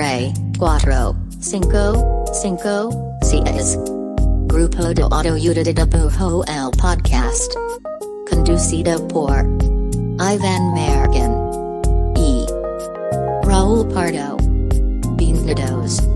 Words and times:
tres, 0.00 0.32
cuatro, 0.58 1.14
cinco, 1.40 2.24
cinco, 2.32 2.88
seis. 3.20 3.78
Grupo 4.46 4.94
de 4.94 5.02
Autoayuda 5.02 5.62
de 5.62 5.74
Dibujo 5.74 6.42
el 6.46 6.70
Podcast. 6.78 7.52
Conducido 8.30 9.06
por 9.08 9.44
Ivan 10.18 10.72
Mergen. 10.72 11.32
E. 12.16 12.46
Raúl 13.44 13.86
Pardo. 13.88 14.38
Bienvenidos. 15.18 16.09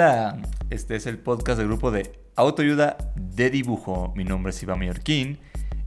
Hola, 0.00 0.36
este 0.70 0.94
es 0.94 1.06
el 1.08 1.18
podcast 1.18 1.58
del 1.58 1.66
grupo 1.66 1.90
de 1.90 2.12
autoayuda 2.36 2.96
de 3.16 3.50
dibujo. 3.50 4.12
Mi 4.14 4.22
nombre 4.22 4.50
es 4.50 4.62
Iván 4.62 4.78
Mallorquín 4.78 5.40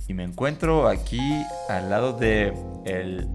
y 0.06 0.14
me 0.14 0.26
encuentro 0.26 0.90
aquí 0.90 1.22
al 1.70 1.90
lado 1.90 2.12
de 2.12 2.52
el 2.84 3.26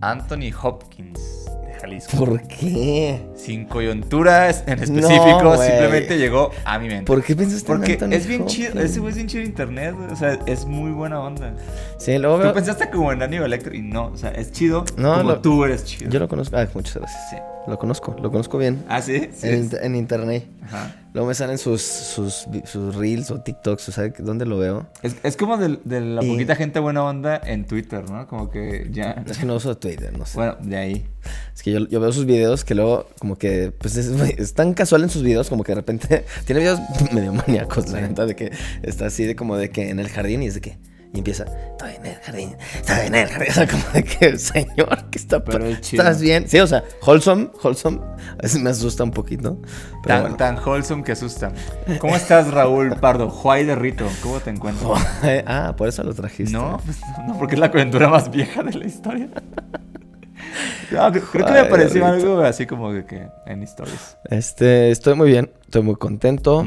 Anthony 0.00 0.54
Hopkins 0.62 1.44
de 1.66 1.74
Jalisco. 1.74 2.16
¿Por 2.16 2.40
qué? 2.48 3.26
Sin 3.36 3.66
coyuntura 3.66 4.48
en 4.48 4.54
específico, 4.82 5.42
No, 5.42 5.58
simplemente 5.62 6.16
llegó 6.16 6.50
a 6.64 6.78
mi 6.78 6.88
mente. 6.88 7.04
¿Por 7.04 7.22
qué 7.22 7.36
pensaste 7.36 7.70
en 7.72 7.76
Porque 7.78 7.92
Anthony 7.92 8.12
es 8.14 8.26
bien 8.26 8.46
chido, 8.46 8.80
ese 8.80 9.00
güey 9.00 9.10
es 9.10 9.16
bien 9.16 9.28
chido 9.28 9.42
en 9.42 9.48
internet, 9.50 9.94
o 10.10 10.16
sea, 10.16 10.38
es 10.46 10.64
muy 10.64 10.92
buena 10.92 11.20
onda. 11.20 11.52
Sí, 11.98 12.16
luego 12.16 12.36
Tú 12.38 12.42
veo- 12.44 12.54
pensaste 12.54 12.88
como 12.88 13.12
en 13.12 13.22
Aníbal 13.22 13.50
Lecter 13.50 13.74
y 13.74 13.82
no, 13.82 14.06
o 14.06 14.16
sea, 14.16 14.30
es 14.30 14.50
chido 14.50 14.86
No, 14.96 15.18
como 15.18 15.28
lo- 15.28 15.40
tú 15.42 15.62
eres 15.62 15.84
chido. 15.84 16.10
Yo 16.10 16.20
lo 16.20 16.26
conozco. 16.28 16.56
Ay, 16.56 16.68
muchas 16.72 16.96
gracias. 16.96 17.20
Sí. 17.28 17.36
Lo 17.66 17.78
conozco, 17.78 18.16
lo 18.20 18.30
conozco 18.30 18.58
bien. 18.58 18.84
Ah, 18.88 19.00
sí, 19.00 19.28
sí. 19.32 19.46
en, 19.48 19.94
internet. 19.94 20.46
Ajá. 20.64 20.96
Luego 21.14 21.28
me 21.28 21.34
salen 21.34 21.58
sus, 21.58 21.82
sus, 21.82 22.46
sus 22.64 22.94
reels 22.96 23.30
o 23.30 23.40
TikToks, 23.40 23.88
o 23.88 23.92
sea, 23.92 24.08
¿dónde 24.18 24.46
lo 24.46 24.58
veo? 24.58 24.88
Es, 25.02 25.16
es 25.22 25.36
como 25.36 25.56
de, 25.58 25.78
de 25.84 26.00
la 26.00 26.24
Y- 26.24 26.30
poquita 26.32 26.56
gente 26.56 26.80
buena 26.80 27.04
onda 27.04 27.40
en 27.44 27.66
Twitter, 27.66 28.08
¿no? 28.10 28.26
Como 28.26 28.50
que 28.50 28.88
ya... 28.90 29.22
Es 29.28 29.38
que 29.38 29.46
no 29.46 29.56
uso 29.56 29.76
Twitter, 29.76 30.16
no 30.16 30.26
sé. 30.26 30.38
Bueno, 30.38 30.56
de 30.60 30.76
ahí. 30.76 31.06
Es 31.54 31.62
que 31.62 31.70
yo, 31.70 31.86
yo 31.86 32.00
veo 32.00 32.10
sus 32.12 32.24
videos 32.26 32.64
que 32.64 32.74
luego, 32.74 33.06
como 33.20 33.36
que, 33.36 33.72
pues 33.78 33.96
es, 33.96 34.08
es 34.08 34.54
tan 34.54 34.74
casual 34.74 35.02
en 35.04 35.10
sus 35.10 35.22
videos, 35.22 35.48
como 35.48 35.62
que 35.62 35.72
de 35.72 35.76
repente 35.76 36.24
tiene 36.46 36.60
videos 36.62 36.80
medio 37.12 37.32
maníacos, 37.32 37.90
la 37.90 38.00
neta, 38.00 38.26
de 38.26 38.34
que 38.34 38.50
está 38.82 39.06
así, 39.06 39.24
de 39.24 39.36
como 39.36 39.56
de 39.56 39.70
que 39.70 39.90
en 39.90 40.00
el 40.00 40.08
jardín 40.08 40.42
y 40.42 40.46
es 40.46 40.54
de 40.54 40.60
que. 40.62 40.78
Y 41.14 41.18
empieza, 41.18 41.44
estoy 41.44 41.94
en 41.96 42.06
el 42.06 42.14
jardín, 42.16 42.56
estoy 42.74 43.06
en 43.06 43.14
el 43.14 43.28
jardín. 43.28 43.48
O 43.50 43.52
sea, 43.52 43.68
como 43.68 43.84
de 43.92 44.02
que, 44.04 44.38
señor, 44.38 45.04
¿qué 45.10 45.18
está 45.18 45.44
Pero 45.44 45.66
es 45.66 45.80
chido. 45.82 46.02
¿Estás 46.02 46.20
bien? 46.22 46.48
Sí, 46.48 46.58
o 46.58 46.66
sea, 46.66 46.84
wholesome, 47.06 47.50
wholesome. 47.62 47.98
A 48.38 48.42
veces 48.42 48.62
me 48.62 48.70
asusta 48.70 49.04
un 49.04 49.10
poquito. 49.10 49.58
Pero 49.60 50.02
Tan, 50.06 50.20
bueno. 50.22 50.36
tan 50.36 50.58
wholesome 50.58 51.04
que 51.04 51.12
asusta. 51.12 51.52
¿Cómo 51.98 52.16
estás, 52.16 52.50
Raúl 52.50 52.96
Pardo? 52.96 53.28
Juay 53.28 53.66
de 53.66 53.74
Rito, 53.74 54.06
¿cómo 54.22 54.40
te 54.40 54.50
encuentras? 54.50 54.90
ah, 55.46 55.74
por 55.76 55.88
eso 55.88 56.02
lo 56.02 56.14
trajiste. 56.14 56.52
No, 56.52 56.80
pues, 56.84 56.98
no, 57.28 57.38
porque 57.38 57.56
es 57.56 57.60
la 57.60 57.70
coyuntura 57.70 58.08
más 58.08 58.30
vieja 58.30 58.62
de 58.62 58.72
la 58.72 58.86
historia. 58.86 59.28
No, 60.90 61.10
creo, 61.10 61.46
que 61.46 61.52
me 61.52 61.62
Rito. 61.86 62.04
algo 62.04 62.40
así 62.42 62.66
como 62.66 62.92
de 62.92 63.06
que 63.06 63.26
en 63.46 63.62
stories. 63.62 64.18
Este, 64.24 64.90
estoy 64.90 65.14
muy 65.14 65.30
bien, 65.30 65.50
estoy 65.62 65.82
muy 65.82 65.94
contento. 65.94 66.66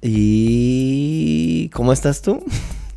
¿Y 0.00 1.68
cómo 1.70 1.92
estás 1.92 2.22
tú? 2.22 2.44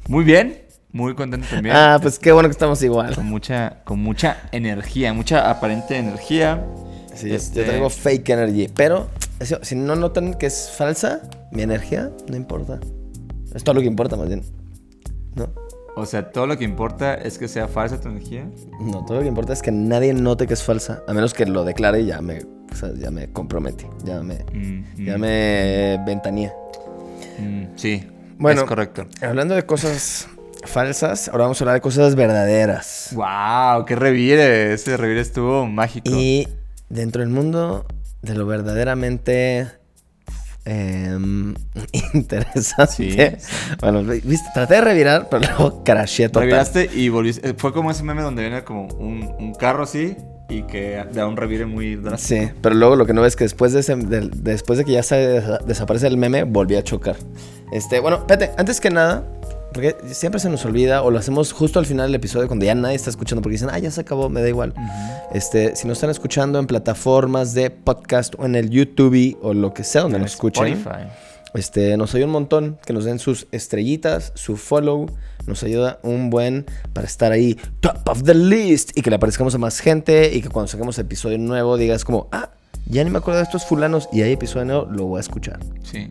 Muy 0.07 0.23
bien, 0.23 0.61
muy 0.91 1.13
contento 1.15 1.47
también. 1.49 1.75
Ah, 1.75 1.99
pues 2.01 2.17
qué 2.19 2.31
bueno 2.31 2.49
que 2.49 2.53
estamos 2.53 2.81
igual. 2.83 3.13
Con 3.15 3.25
mucha, 3.25 3.81
con 3.83 3.99
mucha 3.99 4.37
energía, 4.51 5.13
mucha 5.13 5.49
aparente 5.49 5.97
energía. 5.97 6.65
Sí, 7.13 7.31
Este- 7.33 7.59
yo 7.61 7.65
traigo 7.65 7.89
fake 7.89 8.29
energy. 8.29 8.67
Pero 8.73 9.09
si 9.61 9.75
no 9.75 9.95
notan 9.95 10.33
que 10.35 10.45
es 10.47 10.71
falsa, 10.75 11.21
mi 11.51 11.61
energía, 11.63 12.11
no 12.29 12.35
importa. 12.35 12.79
Es 13.53 13.63
todo 13.63 13.75
lo 13.75 13.81
que 13.81 13.87
importa, 13.87 14.15
más 14.15 14.27
bien. 14.27 14.41
¿No? 15.35 15.49
O 15.95 16.05
sea, 16.05 16.31
todo 16.31 16.45
lo 16.45 16.57
que 16.59 16.63
importa 16.63 17.15
es 17.15 17.39
que 17.39 17.47
sea 17.47 17.67
falsa 17.67 17.99
tu 17.99 18.07
energía. 18.09 18.47
No, 18.79 19.03
todo 19.05 19.15
lo 19.17 19.21
que 19.23 19.27
importa 19.27 19.53
es 19.53 19.61
que 19.63 19.71
nadie 19.71 20.13
note 20.13 20.45
que 20.45 20.53
es 20.53 20.61
falsa. 20.63 21.01
A 21.07 21.13
menos 21.13 21.33
que 21.33 21.45
lo 21.47 21.63
declare 21.65 22.01
y 22.01 22.05
ya 22.05 22.21
me, 22.21 22.39
o 22.71 22.75
sea, 22.75 22.91
ya 22.95 23.09
me 23.09 23.31
comprometí. 23.31 23.85
Ya 24.03 24.21
me, 24.21 24.35
Mm, 24.53 25.05
ya 25.05 25.17
mm, 25.17 25.21
me 25.21 26.03
ventanía. 26.05 26.53
mm, 27.39 27.63
sí, 27.77 28.07
Bueno. 28.37 28.61
es 28.61 28.67
correcto. 28.67 29.07
Hablando 29.21 29.55
de 29.55 29.65
cosas 29.65 30.27
falsas, 30.67 31.27
ahora 31.29 31.43
vamos 31.45 31.59
a 31.59 31.63
hablar 31.63 31.75
de 31.75 31.81
cosas 31.81 32.15
verdaderas. 32.15 33.09
¡Wow! 33.13 33.85
¡Qué 33.85 33.95
revire! 33.95 34.73
Ese 34.73 34.97
revire 34.97 35.21
estuvo 35.21 35.65
mágico. 35.65 36.09
Y 36.11 36.47
dentro 36.89 37.21
del 37.21 37.29
mundo 37.29 37.85
de 38.21 38.33
lo 38.35 38.45
verdaderamente 38.45 39.67
em, 40.65 41.55
interesante. 42.13 42.93
Sí, 42.93 43.17
Bueno, 43.79 44.03
viste, 44.03 44.49
traté 44.53 44.75
de 44.75 44.81
revirar, 44.81 45.27
pero 45.29 45.43
luego 45.43 45.83
crashé 45.83 46.27
total. 46.29 46.43
Reviraste 46.43 46.89
y 46.93 47.09
volviste. 47.09 47.49
eh, 47.49 47.53
Fue 47.57 47.71
como 47.73 47.91
ese 47.91 48.03
meme 48.03 48.21
donde 48.21 48.41
viene 48.43 48.63
como 48.63 48.85
un, 48.87 49.33
un 49.39 49.53
carro 49.53 49.83
así 49.83 50.15
y 50.49 50.63
que 50.63 51.03
da 51.13 51.27
un 51.27 51.35
revire 51.37 51.65
muy 51.65 51.95
drástico. 51.95 52.41
Sí, 52.45 52.51
pero 52.61 52.75
luego 52.75 52.95
lo 52.95 53.05
que 53.05 53.13
no 53.13 53.21
ves 53.21 53.33
es 53.33 53.35
que 53.35 53.43
después 53.43 53.73
de, 53.73 53.81
ese- 53.81 53.95
después 53.97 54.79
de 54.79 54.85
que 54.85 54.93
ya 54.93 55.03
se 55.03 55.41
desa- 55.41 55.59
desaparece 55.65 56.07
el 56.07 56.17
meme, 56.17 56.43
volví 56.43 56.75
a 56.75 56.83
chocar. 56.83 57.15
Este, 57.71 57.99
bueno, 57.99 58.25
antes 58.57 58.79
que 58.79 58.89
nada, 58.89 59.25
porque 59.77 59.95
siempre 60.13 60.39
se 60.39 60.49
nos 60.49 60.65
olvida 60.65 61.03
o 61.03 61.11
lo 61.11 61.19
hacemos 61.19 61.53
justo 61.53 61.77
al 61.77 61.85
final 61.85 62.07
del 62.07 62.15
episodio 62.15 62.47
cuando 62.47 62.65
ya 62.65 62.73
nadie 62.73 62.95
está 62.95 63.11
escuchando 63.11 63.43
porque 63.43 63.53
dicen, 63.53 63.69
ah, 63.71 63.77
ya 63.77 63.91
se 63.91 64.01
acabó, 64.01 64.27
me 64.27 64.41
da 64.41 64.49
igual. 64.49 64.73
Este, 65.33 65.75
si 65.75 65.87
nos 65.87 65.97
están 65.97 66.09
escuchando 66.09 66.57
en 66.57 66.65
plataformas 66.65 67.53
de 67.53 67.69
podcast 67.69 68.33
o 68.39 68.45
en 68.45 68.55
el 68.55 68.71
YouTube 68.71 69.37
o 69.41 69.53
lo 69.53 69.73
que 69.75 69.83
sea 69.83 70.01
donde 70.01 70.17
En 70.17 70.23
nos 70.23 70.31
escuchen, 70.31 70.65
Spotify. 70.73 71.07
este, 71.53 71.95
nos 71.95 72.15
ayuda 72.15 72.25
un 72.25 72.31
montón 72.31 72.77
que 72.85 72.93
nos 72.93 73.05
den 73.05 73.19
sus 73.19 73.45
estrellitas, 73.51 74.31
su 74.33 74.57
follow, 74.57 75.05
nos 75.45 75.61
ayuda 75.61 75.99
un 76.01 76.31
buen 76.31 76.65
para 76.93 77.05
estar 77.05 77.31
ahí 77.31 77.55
top 77.79 77.99
of 78.09 78.23
the 78.23 78.33
list 78.33 78.97
y 78.97 79.03
que 79.03 79.11
le 79.11 79.17
aparezcamos 79.17 79.53
a 79.53 79.59
más 79.59 79.79
gente 79.79 80.33
y 80.33 80.41
que 80.41 80.49
cuando 80.49 80.67
saquemos 80.69 80.97
episodio 80.97 81.37
nuevo 81.37 81.77
digas 81.77 82.03
como, 82.03 82.29
ah, 82.31 82.49
ya 82.87 83.03
ni 83.03 83.11
me 83.11 83.19
acuerdo 83.19 83.39
de 83.39 83.43
estos 83.43 83.63
fulanos 83.65 84.09
y 84.11 84.23
hay 84.23 84.31
episodio 84.31 84.65
nuevo, 84.65 84.85
lo 84.89 85.05
voy 85.05 85.17
a 85.17 85.21
escuchar. 85.21 85.59
Sí. 85.83 86.09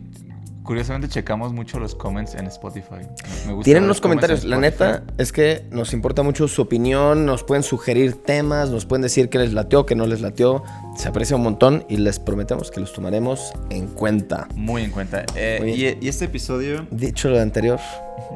Curiosamente 0.66 1.08
checamos 1.08 1.52
mucho 1.52 1.78
los 1.78 1.94
comments 1.94 2.34
en 2.34 2.48
Spotify. 2.48 3.06
Me 3.46 3.52
gusta 3.52 3.64
Tienen 3.64 3.86
los 3.86 4.00
comentarios, 4.00 4.42
en 4.42 4.50
la 4.50 4.58
neta 4.58 5.04
es 5.16 5.30
que 5.30 5.64
nos 5.70 5.92
importa 5.92 6.24
mucho 6.24 6.48
su 6.48 6.60
opinión, 6.60 7.24
nos 7.24 7.44
pueden 7.44 7.62
sugerir 7.62 8.20
temas, 8.24 8.70
nos 8.70 8.84
pueden 8.84 9.02
decir 9.02 9.28
que 9.28 9.38
les 9.38 9.52
latió, 9.52 9.86
que 9.86 9.94
no 9.94 10.06
les 10.06 10.20
latió, 10.20 10.64
se 10.96 11.08
aprecia 11.08 11.36
un 11.36 11.44
montón 11.44 11.84
y 11.88 11.98
les 11.98 12.18
prometemos 12.18 12.72
que 12.72 12.80
los 12.80 12.92
tomaremos 12.92 13.52
en 13.70 13.86
cuenta. 13.86 14.48
Muy 14.56 14.82
en 14.82 14.90
cuenta. 14.90 15.24
Eh, 15.36 15.58
Muy 15.60 15.70
y, 15.70 15.98
y 16.00 16.08
este 16.08 16.24
episodio. 16.24 16.86
Dicho 16.90 17.28
lo 17.28 17.40
anterior, 17.40 17.78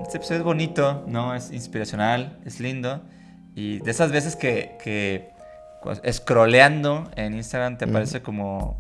Este 0.02 0.18
episodio 0.18 0.38
es 0.38 0.44
bonito, 0.44 1.04
¿no? 1.08 1.34
Es 1.34 1.50
inspiracional, 1.50 2.38
es 2.44 2.60
lindo. 2.60 3.00
Y 3.56 3.80
de 3.80 3.90
esas 3.90 4.12
veces 4.12 4.36
que, 4.36 4.76
que 4.82 5.30
pues, 5.82 6.00
scrolleando 6.12 7.10
en 7.16 7.34
Instagram 7.34 7.76
te 7.76 7.88
parece 7.88 8.22
como, 8.22 8.79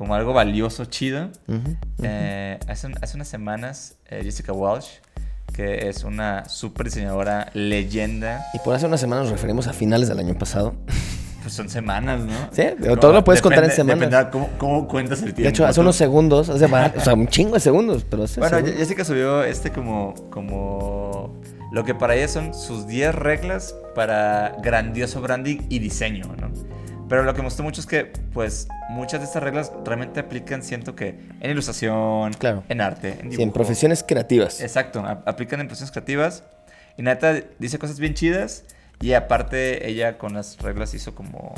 como 0.00 0.14
algo 0.14 0.32
valioso, 0.32 0.86
chido. 0.86 1.28
ujú, 1.46 1.58
ujú. 1.58 1.76
Eh, 2.02 2.58
hace, 2.66 2.88
hace 3.02 3.16
unas 3.16 3.28
semanas, 3.28 3.96
eh, 4.06 4.22
Jessica 4.24 4.50
Walsh, 4.50 4.86
que 5.52 5.90
es 5.90 6.04
una 6.04 6.48
super 6.48 6.86
diseñadora 6.86 7.50
leyenda, 7.52 8.46
y 8.54 8.60
por 8.60 8.74
hace 8.74 8.86
una 8.86 8.96
semana 8.96 9.20
nos 9.24 9.30
referimos 9.30 9.66
a 9.66 9.74
finales 9.74 10.08
del 10.08 10.18
año 10.18 10.32
pasado. 10.38 10.74
pues 11.42 11.52
son 11.52 11.68
semanas, 11.68 12.22
¿no? 12.22 12.32
Sí, 12.50 12.62
todo 12.98 13.12
lo 13.12 13.22
puedes 13.24 13.42
contar 13.42 13.62
en 13.64 13.72
semanas. 13.72 14.00
Depende 14.10 14.24
de 14.24 14.30
cómo, 14.30 14.48
cómo 14.56 14.88
cuentas 14.88 15.18
el 15.18 15.34
tiempo. 15.34 15.42
De 15.42 15.48
hecho, 15.50 15.66
hace 15.66 15.80
unos 15.80 15.96
segundos, 15.96 16.48
hace 16.48 16.66
va- 16.66 16.94
o 16.96 17.00
sea, 17.00 17.12
un 17.12 17.28
chingo 17.28 17.52
de 17.54 17.60
segundos, 17.60 18.06
pero 18.08 18.22
hace 18.24 18.40
Bueno, 18.40 18.56
segundos. 18.56 18.78
Jessica 18.78 19.04
subió 19.04 19.44
este 19.44 19.70
como, 19.70 20.14
como 20.30 21.38
lo 21.72 21.84
que 21.84 21.94
para 21.94 22.14
ella 22.14 22.28
son 22.28 22.54
sus 22.54 22.86
10 22.86 23.14
reglas 23.14 23.74
para 23.94 24.56
grandioso 24.62 25.20
branding 25.20 25.58
y 25.68 25.78
diseño, 25.78 26.24
¿no? 26.40 26.50
Pero 27.10 27.24
lo 27.24 27.34
que 27.34 27.40
me 27.42 27.48
gustó 27.48 27.62
mucho 27.64 27.80
es 27.82 27.86
que, 27.86 28.04
pues, 28.32 28.68
muchas 28.88 29.20
de 29.20 29.26
estas 29.26 29.42
reglas 29.42 29.72
realmente 29.84 30.20
aplican, 30.20 30.62
siento 30.62 30.94
que, 30.94 31.18
en 31.40 31.50
ilustración, 31.50 32.32
Claro. 32.34 32.62
en 32.68 32.80
arte, 32.80 33.08
en 33.08 33.14
Sí, 33.16 33.22
en 33.24 33.30
dibujo. 33.30 33.52
profesiones 33.52 34.02
creativas. 34.06 34.60
Exacto, 34.62 35.04
aplican 35.26 35.60
en 35.60 35.66
profesiones 35.66 35.90
creativas. 35.90 36.44
Y 36.96 37.02
neta 37.02 37.34
dice 37.58 37.78
cosas 37.78 37.98
bien 37.98 38.14
chidas. 38.14 38.64
Y 39.02 39.12
aparte, 39.14 39.88
ella 39.88 40.18
con 40.18 40.34
las 40.34 40.56
reglas 40.58 40.94
hizo 40.94 41.14
como, 41.14 41.52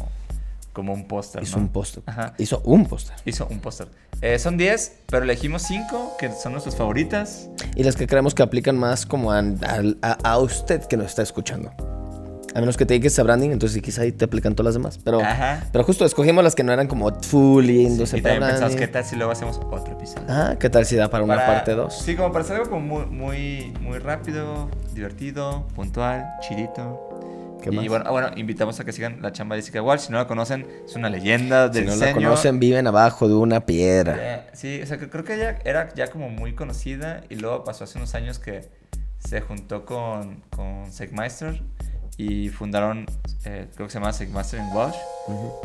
como 0.73 0.95
un 0.95 1.07
póster. 1.07 1.43
Hizo 1.43 1.59
¿no? 1.59 1.65
un 1.65 1.69
póster. 1.69 2.03
Hizo 2.39 2.63
un 2.65 2.87
póster. 2.87 3.17
Hizo 3.27 3.47
un 3.49 3.61
póster. 3.61 3.89
Eh, 4.23 4.39
son 4.39 4.57
10, 4.57 5.01
pero 5.11 5.25
elegimos 5.25 5.63
5 5.63 6.17
que 6.19 6.31
son 6.33 6.53
nuestras 6.53 6.77
favoritas. 6.77 7.49
Y 7.77 7.83
las 7.83 7.97
que 7.97 8.07
creemos 8.07 8.35
que 8.35 8.43
aplican 8.43 8.79
más 8.79 9.05
como 9.05 9.33
a- 9.33 9.41
a- 9.41 10.19
a 10.23 10.39
usted 10.39 10.83
que 10.85 10.97
nos 10.97 11.07
está 11.09 11.23
escuchando. 11.23 11.73
A 12.55 12.61
menos 12.61 12.77
que 12.77 12.85
te 12.85 12.95
dediques 12.95 13.19
a 13.19 13.23
branding, 13.23 13.51
entonces 13.51 13.75
sí, 13.75 13.81
quizá 13.81 14.03
ahí 14.03 14.13
te 14.13 14.25
aplican 14.27 14.55
todas 14.55 14.67
las 14.67 14.75
demás. 14.75 14.99
Pero, 15.03 15.21
Ajá. 15.23 15.65
pero 15.73 15.85
justo 15.85 16.05
escogimos 16.05 16.45
las 16.45 16.55
que 16.55 16.63
no 16.63 16.73
eran 16.73 16.87
como 16.87 17.11
full 17.23 17.65
y 17.65 17.87
y 17.87 17.97
también 17.99 18.23
para 18.41 18.47
pensamos. 18.49 18.77
¿qué 18.77 18.89
tal 18.89 19.05
si 19.05 19.17
luego 19.17 19.33
hacemos 19.33 19.59
otro 19.71 19.93
episodio? 19.95 20.27
Ah, 20.29 20.57
¿qué 20.59 20.69
tal 20.69 20.85
si 20.85 20.97
da 20.97 21.09
para 21.09 21.25
una 21.25 21.37
parte 21.47 21.73
2? 21.73 21.95
Sí, 21.97 22.15
como 22.15 22.31
para 22.33 22.45
hacer 22.45 22.57
algo 22.57 22.71
como 22.71 22.83
muy, 22.83 23.07
muy, 23.07 23.73
muy 23.81 23.99
rápido, 23.99 24.69
divertido, 24.95 25.67
puntual, 25.75 26.27
chidito. 26.41 27.09
¿Qué 27.63 27.71
y 27.71 27.77
más? 27.77 27.87
Bueno, 27.89 28.05
ah, 28.09 28.11
bueno, 28.11 28.31
invitamos 28.37 28.79
a 28.81 28.85
que 28.85 28.93
sigan 28.93 29.23
la 29.23 29.33
chamba 29.33 29.55
de 29.57 29.63
Jessica 29.63 29.81
Walsh. 29.81 30.01
Si 30.01 30.13
no 30.13 30.19
la 30.19 30.27
conocen, 30.27 30.67
es 30.85 30.95
una 30.97 31.09
leyenda 31.09 31.69
del 31.69 31.85
Si 31.85 31.87
no 31.87 31.93
diseño. 31.95 32.21
la 32.21 32.27
conocen, 32.27 32.59
viven 32.59 32.87
abajo 32.87 33.29
de 33.29 33.35
una 33.35 33.65
piedra. 33.65 34.47
Sí, 34.53 34.81
o 34.83 34.87
sea, 34.87 34.99
que 34.99 35.09
creo 35.09 35.25
que 35.25 35.35
ella 35.35 35.59
era 35.65 35.95
ya 35.95 36.09
como 36.09 36.29
muy 36.29 36.55
conocida 36.55 37.23
y 37.31 37.37
luego 37.37 37.65
pasó 37.65 37.85
hace 37.85 37.99
unos 37.99 38.15
años 38.15 38.39
que 38.39 38.69
se 39.19 39.41
juntó 39.41 39.85
con, 39.87 40.43
con 40.51 40.91
Segmeister 40.93 41.63
y 42.17 42.49
fundaron, 42.51 43.07
eh, 43.45 43.67
creo 43.75 43.87
que 43.87 43.93
se 43.93 43.99
llama 43.99 44.13
Segmeister 44.13 44.61
en 44.61 44.69
Walsh 44.75 44.95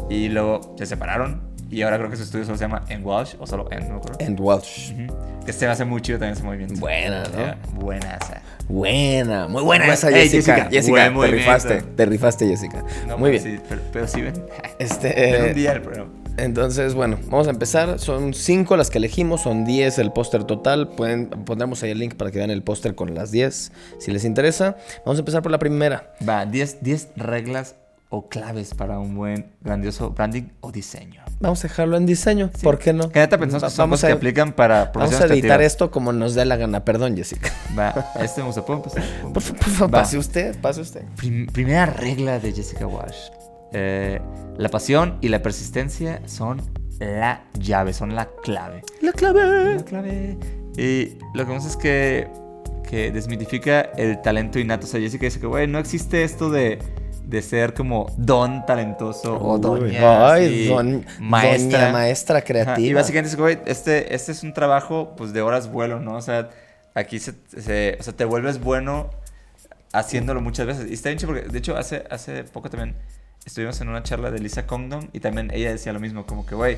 y 0.10 0.30
luego 0.30 0.76
se 0.78 0.86
separaron 0.86 1.42
y 1.70 1.82
ahora 1.82 1.98
creo 1.98 2.10
que 2.10 2.16
su 2.16 2.24
estudio 2.24 2.46
solo 2.46 2.58
se 2.58 2.64
llama 2.64 2.84
en 2.88 3.06
Walsh 3.06 3.36
o 3.40 3.46
solo 3.46 3.68
en, 3.72 3.90
no. 3.90 4.02
And 4.26 4.40
Welsh. 4.40 4.94
Ujú. 4.94 5.14
Que 5.46 5.52
se 5.54 5.66
me 5.66 5.72
hace 5.72 5.84
muy 5.86 6.02
chido 6.02 6.18
también 6.20 6.34
ese 6.38 6.44
movimiento. 6.44 6.76
Buena, 6.80 7.24
¿no? 7.24 7.42
Eh, 7.42 7.56
buena 7.74 8.18
esa. 8.22 8.42
Buena, 8.70 9.48
muy 9.48 9.64
buena 9.64 9.86
Bu- 9.88 9.94
esa 9.94 10.10
Ey, 10.10 10.30
Jessica. 10.30 10.68
Jessica, 10.70 10.70
Jessica, 10.72 11.22
te 11.22 11.28
rifaste, 11.28 11.82
te 11.82 12.06
rifaste 12.06 12.48
Jessica. 12.48 12.84
No, 13.08 13.18
muy 13.18 13.32
bien. 13.32 13.44
sí, 13.44 13.60
pero, 13.68 13.82
pero 13.94 14.08
sí 14.08 14.22
ven. 14.22 14.34
Este, 14.80 15.40
eh, 15.46 15.50
un 15.50 15.54
día 15.56 15.72
el 15.74 15.82
programa. 15.82 16.10
Entonces, 16.38 16.94
bueno, 16.94 17.18
vamos 17.30 17.48
a 17.48 17.50
empezar. 17.50 18.00
Son 18.00 18.34
cinco 18.34 18.78
las 18.78 18.90
que 18.90 19.00
elegimos, 19.00 19.42
son 19.42 19.66
10 19.66 19.98
el 20.00 20.12
póster 20.12 20.44
total. 20.44 20.90
Pueden, 20.90 21.30
pondremos 21.30 21.82
ahí 21.84 21.92
el 21.92 22.00
link 22.00 22.16
para 22.16 22.32
que 22.32 22.38
vean 22.38 22.52
el 22.52 22.64
póster 22.64 22.96
con 22.96 23.14
las 23.16 23.32
10 23.32 23.72
si 24.00 24.12
les 24.12 24.24
interesa. 24.24 24.78
Vamos 25.06 25.18
a 25.18 25.22
empezar 25.22 25.42
por 25.42 25.52
la 25.52 25.60
primera. 25.60 26.14
Va, 26.28 26.46
10 26.46 26.84
10 26.84 27.10
reglas 27.16 27.76
o 28.10 28.30
claves 28.30 28.74
para 28.74 29.00
un 29.00 29.16
buen, 29.16 29.52
grandioso 29.62 30.12
branding 30.12 30.44
o 30.62 30.72
diseño. 30.72 31.22
Vamos 31.40 31.60
a 31.60 31.68
dejarlo 31.68 31.98
en 31.98 32.06
diseño, 32.06 32.50
¿por 32.64 32.80
qué 32.80 32.94
no? 32.94 33.10
Que 33.10 33.20
neta 33.20 33.38
pensamos 33.38 33.64
que 33.66 33.70
son 33.76 33.84
vamos 33.84 33.98
cosas 34.00 34.08
que 34.08 34.14
a- 34.14 34.16
aplican 34.16 34.54
para 34.54 34.92
Vamos 34.94 35.20
a 35.20 35.26
editar 35.26 35.62
esto 35.62 35.92
como 35.92 36.14
nos 36.14 36.34
dé 36.34 36.46
la 36.46 36.56
gana. 36.56 36.86
Perdón, 36.86 37.18
Jessica. 37.18 37.52
Va, 37.78 38.12
este 38.22 38.42
me 38.42 38.48
gusta. 38.48 38.64
¿Puedo 38.66 38.80
empezar? 38.80 39.04
¿Puedo 39.22 39.34
Por 39.34 39.44
empezar? 39.44 39.70
favor, 39.72 39.94
Va. 39.94 40.00
pase 40.04 40.18
usted, 40.18 40.56
pase 40.62 40.82
usted. 40.82 41.02
Prim- 41.18 41.48
primera 41.48 41.86
regla 41.86 42.40
de 42.40 42.54
Jessica 42.54 42.88
Walsh. 42.88 43.28
Eh, 43.74 44.20
la 44.58 44.70
pasión 44.70 45.18
y 45.22 45.30
la 45.30 45.42
persistencia 45.42 46.22
son 46.26 46.62
la 47.00 47.44
llave, 47.60 47.94
son 47.94 48.16
la 48.16 48.28
clave. 48.44 48.82
La 49.02 49.12
clave. 49.12 49.76
La 49.76 49.84
clave. 49.84 50.38
Y 50.78 51.18
lo 51.34 51.44
que 51.46 51.50
vemos 51.52 51.66
es 51.66 51.76
que, 51.78 52.28
que 52.90 53.12
desmitifica 53.12 53.82
el 53.98 54.22
talento 54.22 54.58
innato. 54.60 54.86
O 54.86 54.90
sea, 54.90 55.00
Jessica 55.00 55.26
dice 55.26 55.40
que, 55.40 55.48
güey, 55.48 55.68
no 55.68 55.78
existe 55.80 56.24
esto 56.24 56.50
de, 56.50 56.80
de 57.24 57.42
ser 57.42 57.74
como 57.74 58.08
don 58.18 58.66
talentoso 58.66 59.38
o 59.40 59.58
doña. 59.60 60.32
Ay, 60.32 60.68
don, 60.68 61.06
maestra. 61.20 61.80
doña 61.82 61.92
maestra 61.92 62.38
Ajá, 62.38 62.46
creativa. 62.46 62.88
Y 62.88 62.94
básicamente 62.94 63.30
dice, 63.30 63.42
güey, 63.42 63.60
este, 63.66 64.16
este 64.16 64.32
es 64.32 64.42
un 64.44 64.54
trabajo 64.54 65.14
pues 65.18 65.34
de 65.34 65.42
horas 65.42 65.72
vuelo, 65.72 66.00
¿no? 66.00 66.16
O 66.16 66.22
sea, 66.22 66.50
aquí 66.96 67.20
se, 67.20 67.34
se- 67.56 67.98
o 68.00 68.04
sea, 68.04 68.14
te 68.16 68.26
vuelves 68.26 68.60
bueno 68.60 69.10
haciéndolo 69.94 70.42
muchas 70.42 70.66
veces. 70.68 70.90
Y 70.90 70.94
está 70.94 71.10
bien 71.10 71.20
porque, 71.26 71.42
de 71.42 71.58
hecho, 71.60 71.78
hace, 71.78 72.04
hace 72.10 72.44
poco 72.44 72.70
también 72.70 72.96
estuvimos 73.48 73.80
en 73.80 73.88
una 73.88 74.04
charla 74.04 74.30
de 74.30 74.40
Lisa 74.40 74.68
Condon 74.68 75.10
y 75.14 75.22
también 75.22 75.50
ella 75.54 75.72
decía 75.72 75.94
lo 75.94 76.00
mismo, 76.02 76.26
como 76.26 76.46
que, 76.46 76.54
güey, 76.54 76.78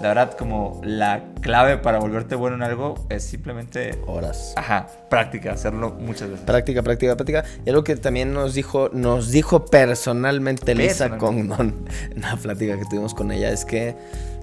la 0.00 0.08
verdad, 0.08 0.36
como 0.36 0.80
la 0.82 1.24
clave 1.42 1.76
para 1.76 1.98
volverte 1.98 2.34
bueno 2.34 2.56
en 2.56 2.62
algo 2.62 2.94
es 3.10 3.22
simplemente, 3.22 3.98
Horas. 4.06 4.54
ajá, 4.56 4.86
práctica, 5.10 5.52
hacerlo 5.52 5.90
muchas 6.00 6.30
veces. 6.30 6.46
Práctica, 6.46 6.82
práctica, 6.82 7.16
práctica. 7.16 7.44
Y 7.66 7.70
algo 7.70 7.84
que 7.84 7.94
también 7.96 8.32
nos 8.32 8.54
dijo, 8.54 8.88
nos 8.92 9.30
dijo 9.30 9.66
personalmente 9.66 10.74
Lisa. 10.74 11.18
Condon 11.18 11.84
en 12.10 12.18
una 12.18 12.36
plática 12.36 12.78
que 12.78 12.84
tuvimos 12.86 13.12
con 13.14 13.30
ella 13.30 13.50
es 13.50 13.66
que, 13.66 13.94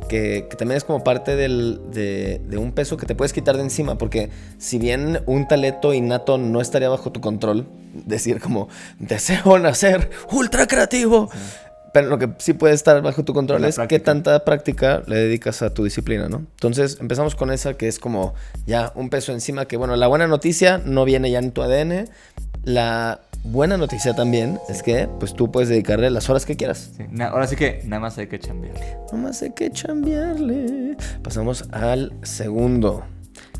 que, 0.07 0.47
que 0.47 0.55
también 0.55 0.77
es 0.77 0.83
como 0.83 1.03
parte 1.03 1.35
del, 1.35 1.81
de, 1.91 2.39
de 2.47 2.57
un 2.57 2.71
peso 2.71 2.97
que 2.97 3.07
te 3.07 3.15
puedes 3.15 3.33
quitar 3.33 3.57
de 3.57 3.63
encima. 3.63 3.97
Porque 3.97 4.29
si 4.59 4.77
bien 4.77 5.23
un 5.25 5.47
talento 5.47 5.93
innato 5.93 6.37
no 6.37 6.61
estaría 6.61 6.89
bajo 6.89 7.11
tu 7.11 7.19
control, 7.19 7.67
decir 8.05 8.39
como 8.39 8.69
deseo 8.99 9.57
nacer 9.59 10.09
ultra 10.31 10.67
creativo. 10.67 11.29
Pero 11.97 12.09
lo 12.09 12.19
que 12.19 12.29
sí 12.37 12.53
puede 12.53 12.73
estar 12.75 13.01
bajo 13.01 13.23
tu 13.23 13.33
control 13.33 13.61
La 13.61 13.69
es 13.69 13.75
qué 13.75 13.79
práctica. 13.87 14.03
tanta 14.03 14.45
práctica 14.45 15.01
le 15.07 15.15
dedicas 15.15 15.61
a 15.63 15.73
tu 15.73 15.83
disciplina, 15.83 16.29
¿no? 16.29 16.37
Entonces 16.37 16.97
empezamos 17.01 17.33
con 17.35 17.49
esa 17.51 17.73
que 17.75 17.87
es 17.87 17.97
como 17.97 18.35
ya 18.67 18.91
un 18.95 19.09
peso 19.09 19.31
encima, 19.31 19.65
que 19.65 19.77
bueno, 19.77 19.95
la 19.95 20.05
buena 20.07 20.27
noticia 20.27 20.79
no 20.85 21.05
viene 21.05 21.31
ya 21.31 21.39
en 21.39 21.51
tu 21.51 21.63
ADN. 21.63 22.07
La 22.63 23.21
buena 23.43 23.77
noticia 23.77 24.13
también 24.13 24.59
es 24.69 24.83
que 24.83 25.07
pues 25.19 25.33
tú 25.33 25.51
puedes 25.51 25.69
dedicarle 25.69 26.09
las 26.11 26.29
horas 26.29 26.45
que 26.45 26.55
quieras. 26.55 26.91
Sí, 26.97 27.03
na- 27.09 27.29
ahora 27.29 27.47
sí 27.47 27.55
que 27.55 27.81
nada 27.85 27.99
más 28.01 28.17
hay 28.19 28.27
que 28.27 28.37
chambear. 28.39 28.75
Nomás 29.11 29.41
hay 29.41 29.51
que 29.51 29.71
chambearle. 29.71 30.97
Pasamos 31.23 31.65
al 31.71 32.13
segundo. 32.23 33.03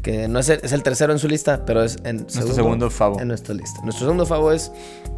Que 0.03 0.27
no 0.27 0.39
es 0.39 0.47
el, 0.49 0.59
es 0.63 0.71
el 0.73 0.83
tercero 0.83 1.11
en 1.11 1.19
su 1.19 1.27
lista, 1.27 1.65
pero 1.65 1.83
es 1.83 1.97
en 2.03 2.17
Nuestro 2.17 2.53
segundo 2.53 2.89
favo. 2.89 3.19
En 3.19 3.27
nuestra 3.29 3.53
lista. 3.55 3.81
Nuestro 3.83 4.05
segundo 4.05 4.25
favo 4.25 4.51
es, 4.51 4.71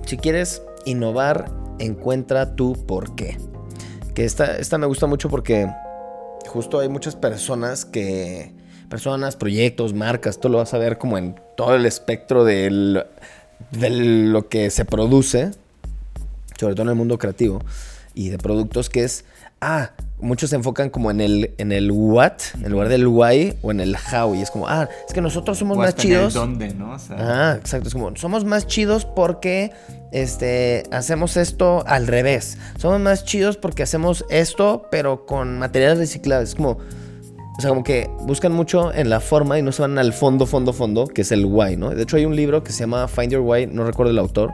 si 0.05 0.17
quieres 0.17 0.61
innovar, 0.85 1.51
encuentra 1.79 2.55
tu 2.55 2.73
por 2.85 3.15
qué. 3.15 3.37
Que 4.13 4.25
esta, 4.25 4.57
esta 4.57 4.77
me 4.77 4.87
gusta 4.87 5.07
mucho 5.07 5.29
porque 5.29 5.67
justo 6.47 6.79
hay 6.79 6.89
muchas 6.89 7.15
personas 7.15 7.85
que... 7.85 8.57
Personas, 8.89 9.35
proyectos, 9.35 9.93
marcas, 9.93 10.39
tú 10.39 10.49
lo 10.49 10.57
vas 10.57 10.73
a 10.73 10.79
ver 10.79 10.97
como 10.97 11.19
en 11.19 11.39
todo 11.55 11.75
el 11.75 11.85
espectro 11.85 12.43
de 12.43 12.71
lo 12.71 14.49
que 14.49 14.71
se 14.71 14.83
produce 14.83 15.51
sobre 16.59 16.75
todo 16.75 16.83
en 16.83 16.89
el 16.89 16.95
mundo 16.95 17.17
creativo 17.17 17.61
y 18.13 18.29
de 18.29 18.37
productos, 18.37 18.89
que 18.89 19.03
es, 19.03 19.23
ah, 19.61 19.91
muchos 20.21 20.49
se 20.49 20.55
enfocan 20.55 20.89
como 20.89 21.11
en 21.11 21.21
el, 21.21 21.53
en 21.57 21.71
el 21.71 21.91
what, 21.91 22.33
en 22.61 22.71
lugar 22.71 22.89
del 22.89 23.07
why 23.07 23.55
o 23.61 23.71
en 23.71 23.79
el 23.79 23.95
how, 23.95 24.35
y 24.35 24.41
es 24.41 24.51
como, 24.51 24.67
ah, 24.67 24.87
es 25.07 25.13
que 25.13 25.21
nosotros 25.21 25.57
somos 25.57 25.77
O 25.77 25.79
más 25.79 25.89
hasta 25.89 26.01
en 26.03 26.07
el 26.07 26.17
chidos. 26.17 26.33
dónde, 26.33 26.73
¿no? 26.73 26.91
O 26.93 26.99
sea, 26.99 27.17
Ah, 27.19 27.55
exacto, 27.57 27.87
es 27.87 27.93
como, 27.93 28.15
somos 28.15 28.45
más 28.45 28.67
chidos 28.67 29.05
porque 29.05 29.71
este, 30.11 30.83
hacemos 30.91 31.37
esto 31.37 31.83
al 31.87 32.07
revés. 32.07 32.57
Somos 32.77 32.99
más 32.99 33.23
chidos 33.23 33.57
porque 33.57 33.83
hacemos 33.83 34.25
esto, 34.29 34.87
pero 34.91 35.25
con 35.25 35.59
materiales 35.59 35.97
reciclables. 35.99 36.49
Es 36.49 36.55
como, 36.55 36.77
o 37.57 37.61
sea, 37.61 37.69
como 37.69 37.83
que 37.83 38.09
buscan 38.21 38.51
mucho 38.53 38.93
en 38.93 39.09
la 39.09 39.19
forma 39.19 39.59
y 39.59 39.61
no 39.61 39.71
se 39.71 39.81
van 39.81 39.97
al 39.97 40.13
fondo, 40.13 40.45
fondo, 40.45 40.73
fondo, 40.73 41.07
que 41.07 41.21
es 41.21 41.31
el 41.31 41.45
why, 41.45 41.75
¿no? 41.77 41.89
De 41.89 42.03
hecho, 42.03 42.17
hay 42.17 42.25
un 42.25 42.35
libro 42.35 42.63
que 42.63 42.71
se 42.71 42.79
llama 42.81 43.07
Find 43.07 43.31
Your 43.31 43.41
Why, 43.41 43.67
no 43.67 43.83
recuerdo 43.83 44.11
el 44.11 44.19
autor. 44.19 44.51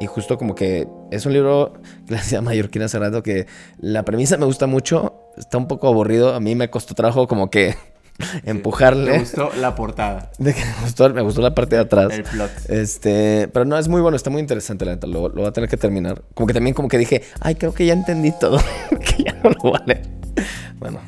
Y 0.00 0.06
justo 0.06 0.38
como 0.38 0.54
que 0.54 0.88
es 1.10 1.26
un 1.26 1.34
libro 1.34 1.74
decía 2.06 2.40
Mallorquín 2.40 2.82
hace 2.82 2.98
rato 2.98 3.22
que 3.22 3.46
la 3.78 4.04
premisa 4.04 4.36
me 4.38 4.46
gusta 4.46 4.66
mucho, 4.66 5.14
está 5.36 5.58
un 5.58 5.68
poco 5.68 5.86
aburrido. 5.88 6.34
A 6.34 6.40
mí 6.40 6.54
me 6.54 6.70
costó 6.70 6.94
trabajo 6.94 7.28
como 7.28 7.50
que 7.50 7.76
empujarle. 8.44 9.12
Me 9.12 9.18
gustó 9.20 9.50
la 9.60 9.74
portada. 9.74 10.32
De 10.38 10.54
que 10.54 10.64
me 10.64 10.82
gustó, 10.82 11.10
me 11.10 11.22
gustó 11.22 11.42
la 11.42 11.54
parte 11.54 11.76
de 11.76 11.82
atrás. 11.82 12.12
El 12.12 12.24
plot. 12.24 12.50
Este, 12.68 13.48
pero 13.52 13.66
no, 13.66 13.78
es 13.78 13.88
muy 13.88 14.00
bueno, 14.00 14.16
está 14.16 14.30
muy 14.30 14.40
interesante, 14.40 14.84
la 14.86 14.92
neta. 14.92 15.06
Lo, 15.06 15.28
lo 15.28 15.34
voy 15.34 15.46
a 15.46 15.52
tener 15.52 15.68
que 15.68 15.76
terminar. 15.76 16.22
Como 16.34 16.46
que 16.46 16.54
también 16.54 16.74
como 16.74 16.88
que 16.88 16.98
dije, 16.98 17.22
ay, 17.40 17.54
creo 17.54 17.74
que 17.74 17.84
ya 17.86 17.92
entendí 17.92 18.32
todo. 18.32 18.58
que 18.90 19.24
ya 19.24 19.34
no 19.44 19.50
lo 19.50 19.72
vale. 19.72 20.02
Bueno, 20.78 21.00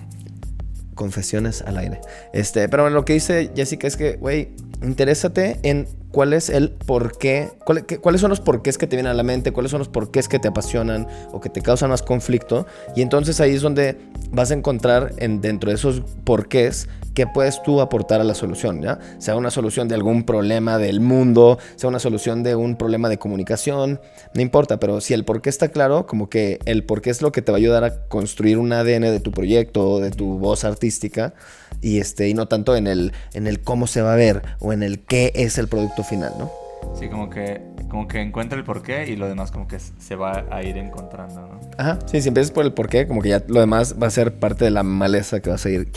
confesiones 0.95 1.63
al 1.63 1.79
aire. 1.79 2.01
Este, 2.35 2.69
pero 2.69 2.83
bueno, 2.83 2.95
lo 2.95 3.05
que 3.07 3.15
dice 3.15 3.51
Jessica 3.57 3.87
es 3.87 3.97
que, 3.97 4.17
güey, 4.17 4.51
interésate 4.83 5.59
en 5.63 5.89
cuál 6.13 6.33
es 6.35 6.49
el 6.51 6.71
por 6.71 7.17
qué, 7.19 7.51
cuál- 7.65 7.85
qué- 7.87 7.99
cuáles 7.99 8.21
son 8.21 8.31
los 8.31 8.41
porqués 8.41 8.79
que 8.79 8.87
te 8.87 8.97
vienen 8.97 9.11
a 9.11 9.15
la 9.15 9.23
mente, 9.23 9.51
cuáles 9.53 9.71
son 9.71 9.79
los 9.79 9.89
porqués 9.89 10.29
que 10.29 10.39
te 10.39 10.49
apasionan 10.49 11.09
o 11.33 11.41
que 11.41 11.49
te 11.49 11.63
causan 11.63 11.91
más 11.91 12.03
conflicto. 12.03 12.67
Y 12.95 13.03
entonces 13.03 13.41
ahí 13.41 13.55
es 13.55 13.63
donde 13.63 13.97
vas 14.31 14.51
a 14.51 14.55
encontrar 14.55 15.13
en, 15.19 15.41
dentro 15.41 15.71
de 15.71 15.77
esos 15.77 16.03
porqués 16.25 16.89
qué 17.15 17.27
puedes 17.27 17.63
tú 17.63 17.81
aportar 17.81 18.21
a 18.21 18.25
la 18.25 18.35
solución, 18.35 18.83
¿ya? 18.83 18.99
Sea 19.19 19.37
una 19.37 19.51
solución 19.51 19.89
de 19.89 19.95
algún 19.95 20.25
problema 20.25 20.79
del 20.79 21.01
mundo, 21.01 21.59
sea 21.77 21.89
una 21.89 21.99
solución 21.99 22.43
de 22.43 22.55
un 22.57 22.77
problema 22.77 23.09
de 23.09 23.19
comunicación, 23.19 24.01
no 24.35 24.41
importa, 24.41 24.79
pero 24.79 25.01
si 25.01 25.15
el 25.15 25.25
porqué 25.25 25.51
está 25.51 25.69
claro, 25.69 26.07
como 26.07 26.29
que 26.29 26.59
el 26.65 26.85
porqué 26.85 27.11
es 27.11 27.23
lo 27.23 27.33
que 27.33 27.43
te 27.43 27.53
va 27.53 27.57
a 27.57 27.61
ayudar 27.61 27.85
a 27.85 28.05
construir 28.07 28.59
un 28.59 28.73
ADN 28.73 29.03
de 29.03 29.21
tu 29.21 29.33
proyecto, 29.33 30.01
de 30.01 30.11
tu 30.11 30.39
voz 30.39 30.65
artística, 30.65 31.35
y, 31.81 31.99
este, 31.99 32.29
y 32.29 32.35
no 32.35 32.49
tanto 32.49 32.77
en 32.77 32.87
el, 32.87 33.13
en 33.35 33.47
el 33.47 33.61
cómo 33.61 33.87
se 33.87 34.03
va 34.03 34.13
a 34.13 34.17
ver 34.17 34.43
o 34.61 34.73
en 34.73 34.83
el 34.83 35.01
qué 35.01 35.33
es 35.35 35.59
el 35.59 35.69
producto 35.69 36.05
final, 36.05 36.33
¿no? 36.39 36.62
Sí, 36.95 37.09
como 37.09 37.31
que, 37.31 37.63
como 37.89 38.07
que 38.09 38.21
encuentra 38.21 38.59
el 38.59 38.65
porqué 38.65 39.07
y 39.09 39.17
lo 39.17 39.29
demás 39.29 39.51
como 39.51 39.67
que 39.67 39.79
se 39.81 40.17
va 40.17 40.45
a 40.51 40.63
ir 40.63 40.77
encontrando, 40.77 41.41
¿no? 41.41 41.61
Ajá, 41.79 41.99
sí, 42.07 42.21
si 42.21 42.29
empiezas 42.29 42.51
por 42.53 42.65
el 42.65 42.73
porqué, 42.73 43.07
como 43.07 43.23
que 43.23 43.31
ya 43.31 43.43
lo 43.49 43.61
demás 43.61 43.97
va 44.01 44.07
a 44.07 44.11
ser 44.11 44.39
parte 44.39 44.65
de 44.65 44.71
la 44.71 44.83
maleza 44.83 45.41
que 45.41 45.51
vas 45.51 45.65
a 45.67 45.71
ir 45.71 45.91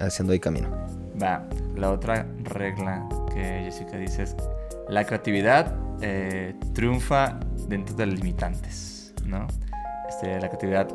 haciendo 0.00 0.32
ahí 0.32 0.40
camino. 0.40 0.68
Va, 1.20 1.46
la 1.76 1.90
otra 1.90 2.26
regla 2.42 3.08
que 3.32 3.62
Jessica 3.64 3.96
dice 3.96 4.24
es 4.24 4.36
la 4.88 5.04
creatividad 5.04 5.74
eh, 6.00 6.54
triunfa 6.74 7.38
dentro 7.68 7.94
de 7.96 8.06
los 8.06 8.16
limitantes, 8.16 9.14
¿no? 9.24 9.46
Este, 10.08 10.40
la 10.40 10.48
creatividad 10.48 10.88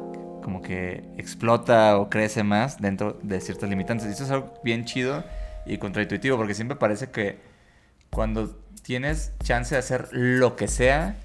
como 0.44 0.62
que 0.62 1.04
explota 1.18 1.98
o 1.98 2.10
crece 2.10 2.44
más 2.44 2.80
dentro 2.80 3.20
de 3.24 3.42
ciertos 3.42 3.70
limitantes. 3.70 4.08
Y 4.08 4.12
esto 4.12 4.24
es 4.24 4.32
algo 4.32 4.54
bien 4.64 4.86
chido 4.86 5.24
y 5.66 5.78
contraintuitivo 5.78 6.38
porque 6.38 6.54
siempre 6.54 6.78
parece 6.78 7.10
que 7.10 7.40
cuando 8.10 8.58
tienes 8.82 9.32
chance 9.44 9.76
de 9.76 9.80
hacer 9.80 10.10
lo 10.12 10.56
que 10.56 10.68
sea, 10.68 11.16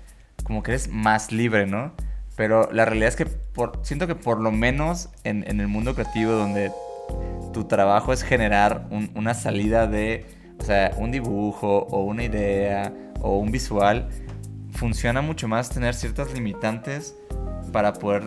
como 0.44 0.62
que 0.62 0.72
eres 0.72 0.88
más 0.88 1.32
libre, 1.32 1.66
¿no? 1.66 1.92
Pero 2.36 2.70
la 2.72 2.84
realidad 2.84 3.08
es 3.10 3.16
que 3.16 3.26
por, 3.26 3.80
siento 3.82 4.06
que 4.06 4.14
por 4.14 4.40
lo 4.40 4.50
menos 4.50 5.08
en, 5.24 5.44
en 5.48 5.60
el 5.60 5.68
mundo 5.68 5.94
creativo 5.94 6.32
donde 6.32 6.72
tu 7.52 7.64
trabajo 7.64 8.12
es 8.12 8.22
generar 8.22 8.86
un- 8.90 9.10
una 9.14 9.34
salida 9.34 9.86
de, 9.86 10.26
o 10.58 10.64
sea, 10.64 10.90
un 10.96 11.12
dibujo 11.12 11.86
o 11.90 12.02
una 12.04 12.24
idea 12.24 12.92
o 13.20 13.38
un 13.38 13.52
visual, 13.52 14.08
funciona 14.72 15.22
mucho 15.22 15.46
más 15.46 15.70
tener 15.70 15.94
ciertas 15.94 16.32
limitantes 16.32 17.14
para 17.72 17.92
poder 17.92 18.24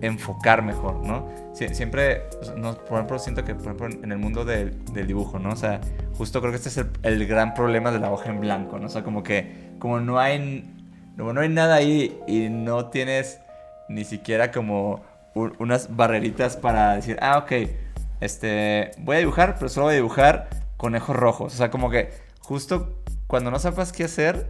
enfocar 0.00 0.62
mejor, 0.62 1.04
¿no? 1.04 1.28
siempre, 1.52 2.22
no, 2.56 2.74
por 2.74 2.94
ejemplo, 2.94 3.18
siento 3.18 3.44
que, 3.44 3.54
por 3.54 3.92
en 3.92 4.12
el 4.12 4.18
mundo 4.18 4.44
del, 4.44 4.78
dibujo, 5.06 5.38
¿no? 5.38 5.50
O 5.50 5.56
sea, 5.56 5.80
justo 6.16 6.40
creo 6.40 6.52
que 6.52 6.56
este 6.56 6.68
es 6.70 6.86
el, 7.02 7.26
gran 7.26 7.52
problema 7.52 7.90
de 7.90 7.98
la 7.98 8.10
hoja 8.10 8.30
en 8.30 8.40
blanco, 8.40 8.78
¿no? 8.78 8.86
O 8.86 8.88
sea, 8.88 9.02
como 9.02 9.22
que, 9.22 9.72
como 9.78 10.00
no 10.00 10.18
hay, 10.18 10.74
no, 11.16 11.32
no 11.34 11.40
hay 11.42 11.50
nada 11.50 11.74
ahí 11.74 12.18
y 12.26 12.48
no 12.48 12.86
tienes 12.86 13.40
ni 13.88 14.04
siquiera 14.04 14.50
como 14.50 15.02
unas 15.34 15.94
barreritas 15.94 16.56
para 16.56 16.94
decir, 16.94 17.18
ah, 17.20 17.38
ok, 17.38 17.52
este, 18.20 18.92
voy 18.98 19.16
a 19.16 19.18
dibujar, 19.20 19.56
pero 19.56 19.68
solo 19.68 19.86
voy 19.86 19.94
a 19.94 19.96
dibujar 19.96 20.48
conejos 20.76 21.14
rojos. 21.14 21.54
O 21.54 21.56
sea, 21.56 21.70
como 21.70 21.90
que 21.90 22.10
justo 22.40 23.02
cuando 23.26 23.50
no 23.50 23.58
sepas 23.58 23.92
qué 23.92 24.04
hacer, 24.04 24.48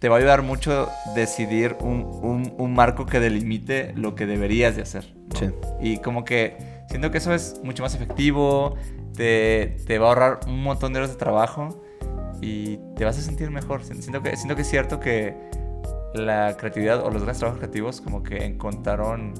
te 0.00 0.08
va 0.08 0.16
a 0.16 0.18
ayudar 0.18 0.42
mucho 0.42 0.88
decidir 1.14 1.76
un, 1.80 2.52
un, 2.58 2.74
marco 2.74 3.04
que 3.04 3.20
delimite 3.20 3.92
lo 3.94 4.14
que 4.14 4.24
deberías 4.24 4.74
de 4.74 4.82
hacer. 4.82 5.04
Sí. 5.38 5.50
Y 5.80 5.98
como 5.98 6.24
que 6.24 6.56
siento 6.88 7.10
que 7.10 7.18
eso 7.18 7.34
es 7.34 7.60
mucho 7.62 7.82
más 7.82 7.94
efectivo, 7.94 8.76
te, 9.14 9.76
te, 9.86 9.98
va 9.98 10.06
a 10.06 10.08
ahorrar 10.08 10.40
un 10.46 10.62
montón 10.62 10.94
de 10.94 11.00
horas 11.00 11.10
de 11.10 11.18
trabajo 11.18 11.82
y 12.40 12.78
te 12.96 13.04
vas 13.04 13.18
a 13.18 13.20
sentir 13.20 13.50
mejor. 13.50 13.84
Siento 13.84 14.22
que, 14.22 14.34
siento 14.36 14.56
que 14.56 14.62
es 14.62 14.70
cierto 14.70 15.00
que 15.00 15.36
la 16.14 16.56
creatividad 16.56 17.00
o 17.04 17.10
los 17.10 17.22
grandes 17.22 17.38
trabajos 17.38 17.58
creativos 17.58 18.00
como 18.00 18.22
que 18.22 18.44
encontraron 18.44 19.34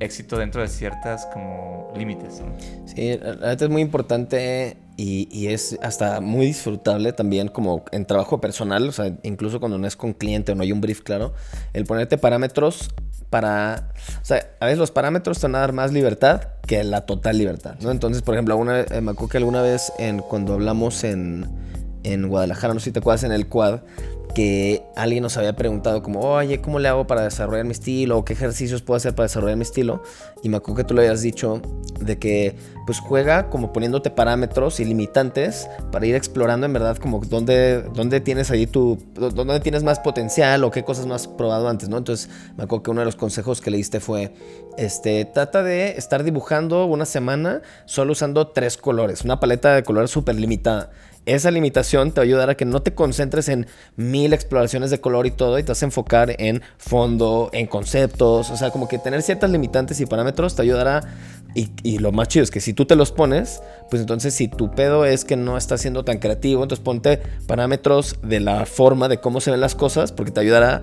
éxito 0.00 0.38
dentro 0.38 0.62
de 0.62 0.68
ciertas 0.68 1.26
como 1.26 1.92
límites. 1.96 2.42
Sí, 2.86 3.18
la 3.18 3.30
verdad 3.30 3.62
es 3.62 3.68
muy 3.68 3.82
importante 3.82 4.76
y, 4.96 5.28
y, 5.30 5.48
es 5.48 5.78
hasta 5.82 6.20
muy 6.20 6.46
disfrutable 6.46 7.12
también 7.12 7.48
como 7.48 7.84
en 7.92 8.06
trabajo 8.06 8.40
personal, 8.40 8.88
o 8.88 8.92
sea, 8.92 9.16
incluso 9.22 9.58
cuando 9.58 9.78
no 9.78 9.86
es 9.86 9.96
con 9.96 10.12
cliente 10.12 10.52
o 10.52 10.54
no 10.54 10.62
hay 10.62 10.72
un 10.72 10.80
brief 10.80 11.00
claro, 11.00 11.32
el 11.72 11.84
ponerte 11.84 12.18
parámetros 12.18 12.90
para, 13.32 13.88
o 14.20 14.24
sea, 14.26 14.46
a 14.60 14.66
veces 14.66 14.78
los 14.78 14.90
parámetros 14.90 15.40
te 15.40 15.46
van 15.46 15.54
a 15.54 15.60
dar 15.60 15.72
más 15.72 15.90
libertad 15.90 16.48
que 16.66 16.84
la 16.84 17.06
total 17.06 17.38
libertad, 17.38 17.76
¿no? 17.80 17.90
Entonces, 17.90 18.20
por 18.20 18.34
ejemplo, 18.34 18.58
una, 18.58 18.80
eh, 18.80 19.00
me 19.00 19.12
acuerdo 19.12 19.28
que 19.28 19.38
alguna 19.38 19.62
vez 19.62 19.90
en, 19.98 20.18
cuando 20.18 20.52
hablamos 20.52 21.02
en, 21.02 21.46
en 22.02 22.28
Guadalajara, 22.28 22.74
no 22.74 22.80
sé 22.80 22.84
si 22.84 22.92
te 22.92 22.98
acuerdas, 22.98 23.24
en 23.24 23.32
el 23.32 23.48
quad, 23.48 23.80
que 24.34 24.82
alguien 24.96 25.22
nos 25.22 25.36
había 25.36 25.54
preguntado 25.54 26.02
como, 26.02 26.20
oye, 26.20 26.60
¿cómo 26.60 26.78
le 26.78 26.88
hago 26.88 27.06
para 27.06 27.22
desarrollar 27.22 27.64
mi 27.64 27.72
estilo? 27.72 28.18
¿O 28.18 28.24
qué 28.24 28.32
ejercicios 28.32 28.82
puedo 28.82 28.96
hacer 28.96 29.14
para 29.14 29.26
desarrollar 29.26 29.56
mi 29.56 29.62
estilo? 29.62 30.02
Y 30.42 30.48
me 30.48 30.56
acuerdo 30.56 30.78
que 30.78 30.84
tú 30.84 30.94
le 30.94 31.02
habías 31.02 31.22
dicho 31.22 31.60
de 32.00 32.18
que 32.18 32.56
pues 32.86 32.98
juega 32.98 33.48
como 33.48 33.72
poniéndote 33.72 34.10
parámetros 34.10 34.80
y 34.80 34.84
limitantes 34.84 35.68
para 35.92 36.06
ir 36.06 36.14
explorando 36.14 36.66
en 36.66 36.72
verdad 36.72 36.96
como 36.96 37.20
dónde, 37.20 37.82
dónde 37.94 38.20
tienes 38.20 38.50
ahí 38.50 38.66
tu, 38.66 38.98
dónde 39.14 39.60
tienes 39.60 39.82
más 39.82 40.00
potencial 40.00 40.64
o 40.64 40.70
qué 40.70 40.82
cosas 40.82 41.06
no 41.06 41.14
has 41.14 41.28
probado 41.28 41.68
antes, 41.68 41.88
¿no? 41.88 41.98
Entonces 41.98 42.28
me 42.56 42.64
acuerdo 42.64 42.82
que 42.82 42.90
uno 42.90 43.00
de 43.00 43.06
los 43.06 43.16
consejos 43.16 43.60
que 43.60 43.70
le 43.70 43.76
diste 43.76 44.00
fue, 44.00 44.34
este, 44.78 45.24
trata 45.24 45.62
de 45.62 45.90
estar 45.96 46.24
dibujando 46.24 46.86
una 46.86 47.04
semana 47.04 47.62
solo 47.84 48.12
usando 48.12 48.48
tres 48.48 48.76
colores, 48.76 49.22
una 49.22 49.38
paleta 49.38 49.74
de 49.74 49.82
colores 49.82 50.10
súper 50.10 50.34
limitada 50.36 50.90
esa 51.26 51.50
limitación 51.50 52.12
te 52.12 52.20
va 52.20 52.22
a 52.22 52.24
ayudar 52.24 52.50
a 52.50 52.56
que 52.56 52.64
no 52.64 52.82
te 52.82 52.94
concentres 52.94 53.48
en 53.48 53.66
mil 53.96 54.32
exploraciones 54.32 54.90
de 54.90 55.00
color 55.00 55.26
y 55.26 55.30
todo 55.30 55.58
y 55.58 55.62
te 55.62 55.68
vas 55.68 55.82
a 55.82 55.86
enfocar 55.86 56.34
en 56.38 56.62
fondo, 56.78 57.50
en 57.52 57.66
conceptos, 57.66 58.50
o 58.50 58.56
sea, 58.56 58.70
como 58.70 58.88
que 58.88 58.98
tener 58.98 59.22
ciertas 59.22 59.50
limitantes 59.50 60.00
y 60.00 60.06
parámetros 60.06 60.56
te 60.56 60.62
ayudará 60.62 61.00
y, 61.54 61.68
y, 61.82 61.98
lo 61.98 62.12
más 62.12 62.28
chido 62.28 62.44
es 62.44 62.50
que 62.50 62.60
si 62.60 62.72
tú 62.72 62.86
te 62.86 62.96
los 62.96 63.12
pones, 63.12 63.60
pues 63.90 64.00
entonces 64.00 64.32
si 64.32 64.48
tu 64.48 64.70
pedo 64.70 65.04
es 65.04 65.26
que 65.26 65.36
no 65.36 65.58
estás 65.58 65.82
siendo 65.82 66.02
tan 66.02 66.18
creativo, 66.18 66.62
entonces 66.62 66.82
ponte 66.82 67.20
parámetros 67.46 68.16
de 68.22 68.40
la 68.40 68.64
forma 68.64 69.08
de 69.08 69.20
cómo 69.20 69.42
se 69.42 69.50
ven 69.50 69.60
las 69.60 69.74
cosas 69.74 70.12
porque 70.12 70.32
te 70.32 70.40
ayudará 70.40 70.80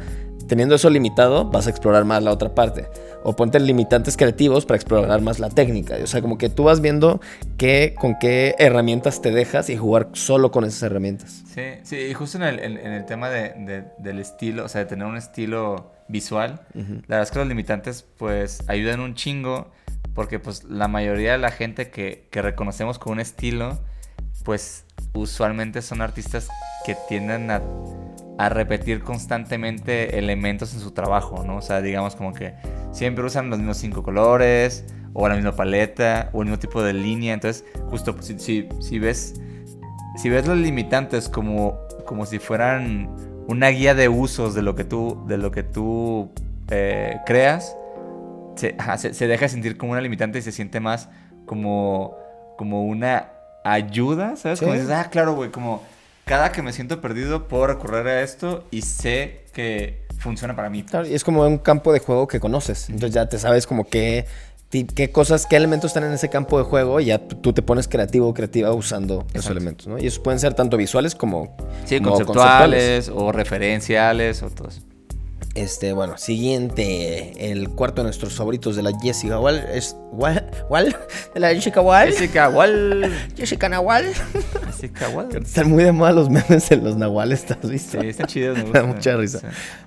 Teniendo 0.49 0.73
eso 0.73 0.89
limitado, 0.89 1.45
vas 1.45 1.67
a 1.67 1.69
explorar 1.69 2.05
más 2.05 2.23
la 2.23 2.31
otra 2.31 2.55
parte. 2.55 2.87
O 3.23 3.35
ponte 3.35 3.59
limitantes 3.59 4.17
creativos 4.17 4.65
para 4.65 4.77
explorar 4.77 5.21
más 5.21 5.37
la 5.37 5.49
técnica. 5.49 5.95
O 6.01 6.07
sea, 6.07 6.21
como 6.23 6.39
que 6.39 6.49
tú 6.49 6.63
vas 6.63 6.81
viendo 6.81 7.21
qué, 7.55 7.93
con 7.95 8.17
qué 8.19 8.55
herramientas 8.57 9.21
te 9.21 9.29
dejas 9.29 9.69
y 9.69 9.77
jugar 9.77 10.09
solo 10.13 10.49
con 10.49 10.63
esas 10.63 10.81
herramientas. 10.81 11.43
Sí, 11.53 11.61
sí, 11.83 11.97
y 11.97 12.13
justo 12.15 12.37
en 12.39 12.43
el, 12.43 12.59
en, 12.59 12.77
el 12.77 13.05
tema 13.05 13.29
de, 13.29 13.85
del 13.99 14.17
estilo, 14.17 14.65
o 14.65 14.67
sea, 14.69 14.81
de 14.81 14.87
tener 14.87 15.05
un 15.05 15.17
estilo 15.17 15.91
visual, 16.07 16.61
la 16.73 17.17
verdad 17.17 17.21
es 17.21 17.29
que 17.29 17.37
los 17.37 17.47
limitantes 17.47 18.03
pues 18.17 18.63
ayudan 18.67 18.99
un 18.99 19.13
chingo 19.13 19.69
porque 20.15 20.39
pues 20.39 20.63
la 20.63 20.87
mayoría 20.87 21.33
de 21.33 21.37
la 21.37 21.51
gente 21.51 21.91
que, 21.91 22.27
que 22.31 22.41
reconocemos 22.41 22.97
con 22.97 23.13
un 23.13 23.19
estilo, 23.19 23.77
pues 24.43 24.85
usualmente 25.13 25.83
son 25.83 26.01
artistas 26.01 26.47
que 26.85 26.97
tienden 27.07 27.51
a 27.51 27.61
a 28.39 28.47
repetir 28.47 29.01
constantemente 29.01 30.17
elementos 30.17 30.73
en 30.73 30.79
su 30.79 30.91
trabajo, 30.91 31.43
¿no? 31.45 31.57
O 31.57 31.61
sea, 31.61 31.81
digamos 31.81 32.15
como 32.15 32.33
que 32.33 32.53
siempre 32.93 33.25
usan 33.25 33.49
los 33.49 33.59
mismos 33.59 33.75
cinco 33.75 34.01
colores, 34.01 34.85
o 35.11 35.27
la 35.27 35.35
misma 35.35 35.57
paleta, 35.57 36.29
o 36.31 36.41
el 36.41 36.45
mismo 36.47 36.57
tipo 36.57 36.81
de 36.81 36.93
línea. 36.93 37.33
Entonces, 37.33 37.65
justo 37.89 38.15
si, 38.21 38.39
si, 38.79 38.99
ves, 38.99 39.41
si 40.15 40.29
ves 40.29 40.47
los 40.47 40.57
limitantes 40.57 41.27
como, 41.27 41.79
como 42.05 42.25
si 42.25 42.39
fueran 42.39 43.13
una 43.49 43.67
guía 43.67 43.93
de 43.93 44.07
usos 44.07 44.55
de 44.55 44.61
lo 44.61 44.73
que 44.73 44.85
tú, 44.85 45.21
de 45.27 45.37
lo 45.37 45.51
que 45.51 45.63
tú 45.63 46.31
eh, 46.69 47.17
creas, 47.25 47.75
se, 48.55 48.73
se, 49.13 49.27
deja 49.27 49.49
sentir 49.49 49.75
como 49.75 49.91
una 49.91 50.01
limitante 50.01 50.39
y 50.39 50.41
se 50.41 50.53
siente 50.53 50.79
más 50.79 51.09
como, 51.45 52.15
como 52.57 52.85
una 52.85 53.33
ayuda, 53.65 54.37
¿sabes? 54.37 54.61
Como 54.61 54.71
dices, 54.71 54.91
ah, 54.91 55.09
claro, 55.11 55.35
güey, 55.35 55.51
como 55.51 55.81
cada 56.29 56.51
que 56.51 56.61
me 56.61 56.71
siento 56.73 57.01
perdido 57.01 57.47
puedo 57.47 57.65
recurrir 57.65 58.05
a 58.05 58.21
esto 58.21 58.63
y 58.69 58.83
sé 58.83 59.45
que 59.51 60.05
funciona 60.19 60.55
para 60.55 60.69
mí. 60.69 60.83
Claro, 60.83 61.07
y 61.07 61.15
es 61.15 61.23
como 61.23 61.41
un 61.41 61.57
campo 61.57 61.91
de 61.91 61.97
juego 61.97 62.27
que 62.27 62.39
conoces. 62.39 62.87
Entonces 62.87 63.15
ya 63.15 63.27
te 63.27 63.39
sabes 63.39 63.65
como 63.65 63.89
qué, 63.89 64.27
qué 64.69 65.11
cosas, 65.11 65.47
qué 65.47 65.55
elementos 65.55 65.89
están 65.89 66.03
en 66.03 66.11
ese 66.11 66.29
campo 66.29 66.59
de 66.59 66.65
juego 66.65 66.99
y 66.99 67.05
ya 67.05 67.17
tú 67.17 67.51
te 67.51 67.63
pones 67.63 67.87
creativo 67.87 68.27
o 68.27 68.35
creativa 68.35 68.71
usando 68.71 69.25
esos 69.33 69.49
elementos, 69.49 69.87
¿no? 69.87 69.97
Y 69.97 70.05
esos 70.05 70.19
pueden 70.19 70.39
ser 70.39 70.53
tanto 70.53 70.77
visuales 70.77 71.15
como, 71.15 71.57
sí, 71.85 71.99
conceptuales, 71.99 73.09
o 73.09 73.31
referenciales 73.31 74.43
o 74.43 74.51
todo 74.51 74.67
eso. 74.67 74.81
Este, 75.55 75.93
bueno, 75.93 76.17
siguiente, 76.17 77.51
el 77.51 77.69
cuarto 77.69 78.01
de 78.01 78.05
nuestros 78.05 78.35
favoritos 78.35 78.75
de 78.75 78.83
la 78.83 78.91
Jessica 79.01 79.39
Wall 79.39 79.57
es 79.73 79.95
Wall, 80.11 80.45
Wall 80.69 80.95
de 81.33 81.39
la 81.39 81.53
Jessica 81.53 81.81
Wall. 81.81 82.09
Jessica 82.09 82.49
Wall. 82.49 83.11
Jessica 83.35 83.67
Nahual. 83.67 84.13
Jessica 84.67 85.09
Wall. 85.09 85.35
Están 85.43 85.69
muy 85.71 85.83
de 85.83 85.91
moda 85.91 86.11
los 86.11 86.29
memes 86.29 86.71
en 86.71 86.83
los 86.83 86.95
Nahuales, 86.97 87.39
¿estás 87.39 87.69
visto? 87.69 87.99
Sí, 87.99 88.07
están 88.07 88.27
chidos, 88.27 88.57
me 88.57 88.63
gusta. 88.63 88.83
mucha 88.83 89.17
risa. 89.17 89.39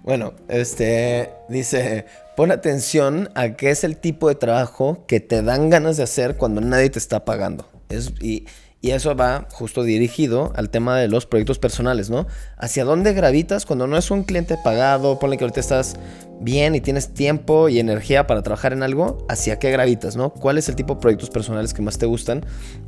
Bueno, 0.03 0.35
este 0.49 1.31
dice, 1.49 2.07
pon 2.37 2.51
atención 2.51 3.31
a 3.35 3.51
qué 3.51 3.71
es 3.71 3.85
el 3.85 3.97
tipo 3.97 4.29
de 4.29 4.35
trabajo 4.35 5.05
que 5.07 5.21
te 5.21 5.43
dan 5.43 5.71
ganas 5.71 5.97
de 5.97 6.03
hacer 6.03 6.37
cuando 6.37 6.61
nadie 6.61 6.91
te 6.91 6.99
está 6.99 7.25
pagando. 7.25 7.69
Es, 7.89 8.13
y, 8.21 8.47
y 8.83 8.91
eso 8.91 9.15
va 9.15 9.47
justo 9.53 9.85
dirigido 9.85 10.53
al 10.57 10.69
tema 10.69 10.99
de 10.99 11.07
los 11.07 11.25
proyectos 11.25 11.61
personales, 11.61 12.11
¿no? 12.11 12.27
¿Hacia 12.59 12.85
dónde 12.85 13.15
gravitas 13.15 13.65
cuando 13.65 13.87
no 13.87 13.97
es 13.97 14.11
un 14.11 14.25
cliente 14.25 14.59
pagado? 14.63 15.21
Ponle 15.21 15.39
que 15.39 15.45
ahorita 15.45 15.61
estás 15.61 15.95
bien 16.41 16.75
y 16.75 16.81
tienes 16.81 17.15
tiempo 17.15 17.69
y 17.69 17.79
energía 17.79 18.27
para 18.27 18.43
trabajar 18.43 18.73
en 18.73 18.83
algo. 18.83 19.25
¿Hacia 19.29 19.61
qué 19.61 19.71
gravitas, 19.71 20.17
no? 20.17 20.31
¿Cuál 20.31 20.59
es 20.59 20.69
el 20.69 20.75
tipo 20.75 20.97
de 20.97 21.01
proyectos 21.01 21.31
personales 21.31 21.73
que 21.73 21.81
más 21.81 21.97
te 21.97 22.07
gustan? 22.07 22.45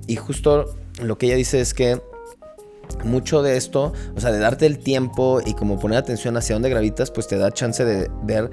Y 0.09 0.17
justo 0.17 0.75
lo 1.01 1.17
que 1.17 1.27
ella 1.27 1.37
dice 1.37 1.61
es 1.61 1.75
que 1.75 2.01
mucho 3.05 3.43
de 3.43 3.57
esto, 3.57 3.93
o 4.17 4.21
sea, 4.21 4.33
de 4.33 4.41
darte 4.41 4.67
el 4.67 4.81
tiempo 4.81 5.43
y 5.47 5.55
como 5.55 5.79
poner 5.79 5.99
atención 5.99 6.37
hacia 6.37 6.57
dónde 6.57 6.71
gravitas, 6.71 7.13
pues 7.13 7.29
te 7.29 7.39
da 7.39 7.53
chance 7.53 7.85
de 7.85 8.11
ver 8.25 8.51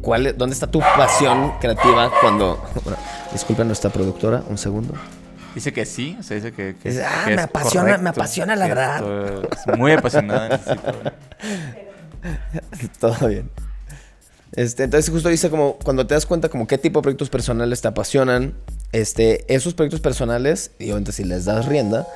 cuál, 0.00 0.36
dónde 0.36 0.54
está 0.54 0.66
tu 0.66 0.80
pasión 0.80 1.52
creativa 1.60 2.10
cuando... 2.20 2.60
disculpen 3.32 3.68
nuestra 3.68 3.90
productora, 3.90 4.42
un 4.50 4.58
segundo. 4.58 4.94
Dice 5.54 5.72
que 5.72 5.84
sí, 5.84 6.16
o 6.18 6.22
sea, 6.22 6.36
dice 6.36 6.52
que, 6.52 6.74
ah, 7.04 7.24
me 7.26 7.42
apasiona, 7.42 7.98
me 7.98 8.10
apasiona 8.10 8.56
la 8.56 8.68
verdad. 8.68 9.04
Es 9.52 9.78
muy 9.78 9.92
apasionada. 9.92 10.60
Todo 13.00 13.28
bien. 13.28 13.50
Este, 14.54 14.84
entonces 14.84 15.10
justo 15.10 15.30
dice 15.30 15.48
como 15.48 15.78
cuando 15.82 16.06
te 16.06 16.12
das 16.12 16.26
cuenta 16.26 16.50
como 16.50 16.66
qué 16.66 16.76
tipo 16.76 17.00
de 17.00 17.04
proyectos 17.04 17.30
personales 17.30 17.80
te 17.80 17.88
apasionan, 17.88 18.54
este, 18.92 19.52
esos 19.52 19.72
proyectos 19.72 20.00
personales, 20.00 20.72
y 20.78 20.84
obviamente 20.84 21.12
si 21.12 21.24
les 21.24 21.46
das 21.46 21.66
rienda, 21.66 22.06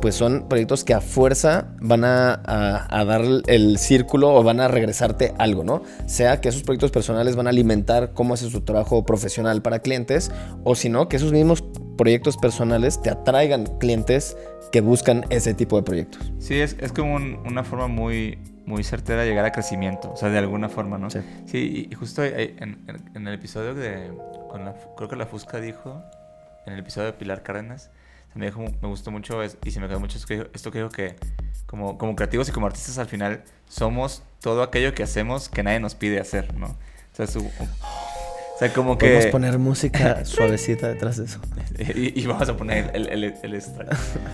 pues 0.00 0.16
son 0.16 0.48
proyectos 0.48 0.82
que 0.82 0.92
a 0.92 1.00
fuerza 1.00 1.68
van 1.80 2.04
a, 2.04 2.42
a, 2.44 3.04
dar 3.04 3.22
el 3.46 3.78
círculo 3.78 4.34
o 4.34 4.42
van 4.42 4.60
a 4.60 4.66
regresarte 4.66 5.34
algo, 5.38 5.62
¿no? 5.62 5.82
Sea 6.06 6.40
que 6.40 6.48
esos 6.48 6.64
proyectos 6.64 6.90
personales 6.90 7.36
van 7.36 7.46
a 7.46 7.50
alimentar 7.50 8.12
cómo 8.12 8.34
hace 8.34 8.50
su 8.50 8.62
trabajo 8.62 9.06
profesional 9.06 9.62
para 9.62 9.78
clientes, 9.78 10.32
o 10.64 10.74
si 10.74 10.88
no, 10.88 11.08
que 11.08 11.16
esos 11.16 11.30
mismos 11.30 11.62
proyectos 11.96 12.36
personales 12.36 13.00
te 13.00 13.10
atraigan 13.10 13.66
clientes 13.78 14.36
que 14.72 14.80
buscan 14.80 15.24
ese 15.30 15.54
tipo 15.54 15.76
de 15.76 15.82
proyectos. 15.82 16.32
Sí, 16.38 16.60
es, 16.60 16.76
es 16.80 16.92
como 16.92 17.14
una 17.14 17.64
forma 17.64 17.86
muy, 17.88 18.38
muy 18.66 18.82
certera 18.82 19.22
de 19.22 19.28
llegar 19.28 19.44
a 19.44 19.52
crecimiento, 19.52 20.12
o 20.12 20.16
sea, 20.16 20.30
de 20.30 20.38
alguna 20.38 20.68
forma, 20.68 20.98
¿no? 20.98 21.10
Sí. 21.10 21.20
Sí, 21.46 21.88
y 21.90 21.94
justo 21.94 22.24
en, 22.24 22.84
en, 23.14 23.26
el 23.28 23.34
episodio 23.34 23.74
de, 23.74 24.10
con 24.50 24.64
la, 24.64 24.74
creo 24.96 25.08
que 25.08 25.16
la 25.16 25.26
Fusca 25.26 25.60
dijo, 25.60 26.02
en 26.66 26.72
el 26.72 26.80
episodio 26.80 27.06
de 27.06 27.12
Pilar 27.12 27.42
Cárdenas, 27.42 27.90
me, 28.34 28.46
dijo, 28.46 28.60
me 28.82 28.88
gustó 28.88 29.12
mucho 29.12 29.38
y 29.44 29.70
se 29.70 29.78
me 29.78 29.86
quedó 29.86 30.00
mucho 30.00 30.18
esto 30.18 30.70
que 30.72 30.78
dijo 30.78 30.90
que 30.90 31.14
como, 31.66 31.96
como 31.98 32.16
creativos 32.16 32.48
y 32.48 32.52
como 32.52 32.66
artistas 32.66 32.98
al 32.98 33.06
final 33.06 33.44
somos 33.68 34.24
todo 34.40 34.62
aquello 34.62 34.92
que 34.92 35.04
hacemos 35.04 35.48
que 35.48 35.62
nadie 35.62 35.78
nos 35.78 35.94
pide 35.94 36.18
hacer, 36.18 36.52
¿no? 36.54 36.66
O 36.66 37.16
sea, 37.16 37.28
su- 37.28 37.48
o 38.54 38.58
sea 38.58 38.72
como 38.72 38.96
que... 38.98 39.06
Podemos 39.06 39.26
poner 39.26 39.58
música 39.58 40.24
suavecita 40.24 40.88
detrás 40.88 41.16
de 41.16 41.24
eso. 41.24 41.40
Y, 41.96 42.20
y 42.20 42.26
vamos 42.26 42.48
a 42.48 42.56
poner 42.56 42.90
el, 42.94 43.08
el, 43.08 43.24
el- 43.24 43.34
el 43.42 43.54
extra. 43.54 43.86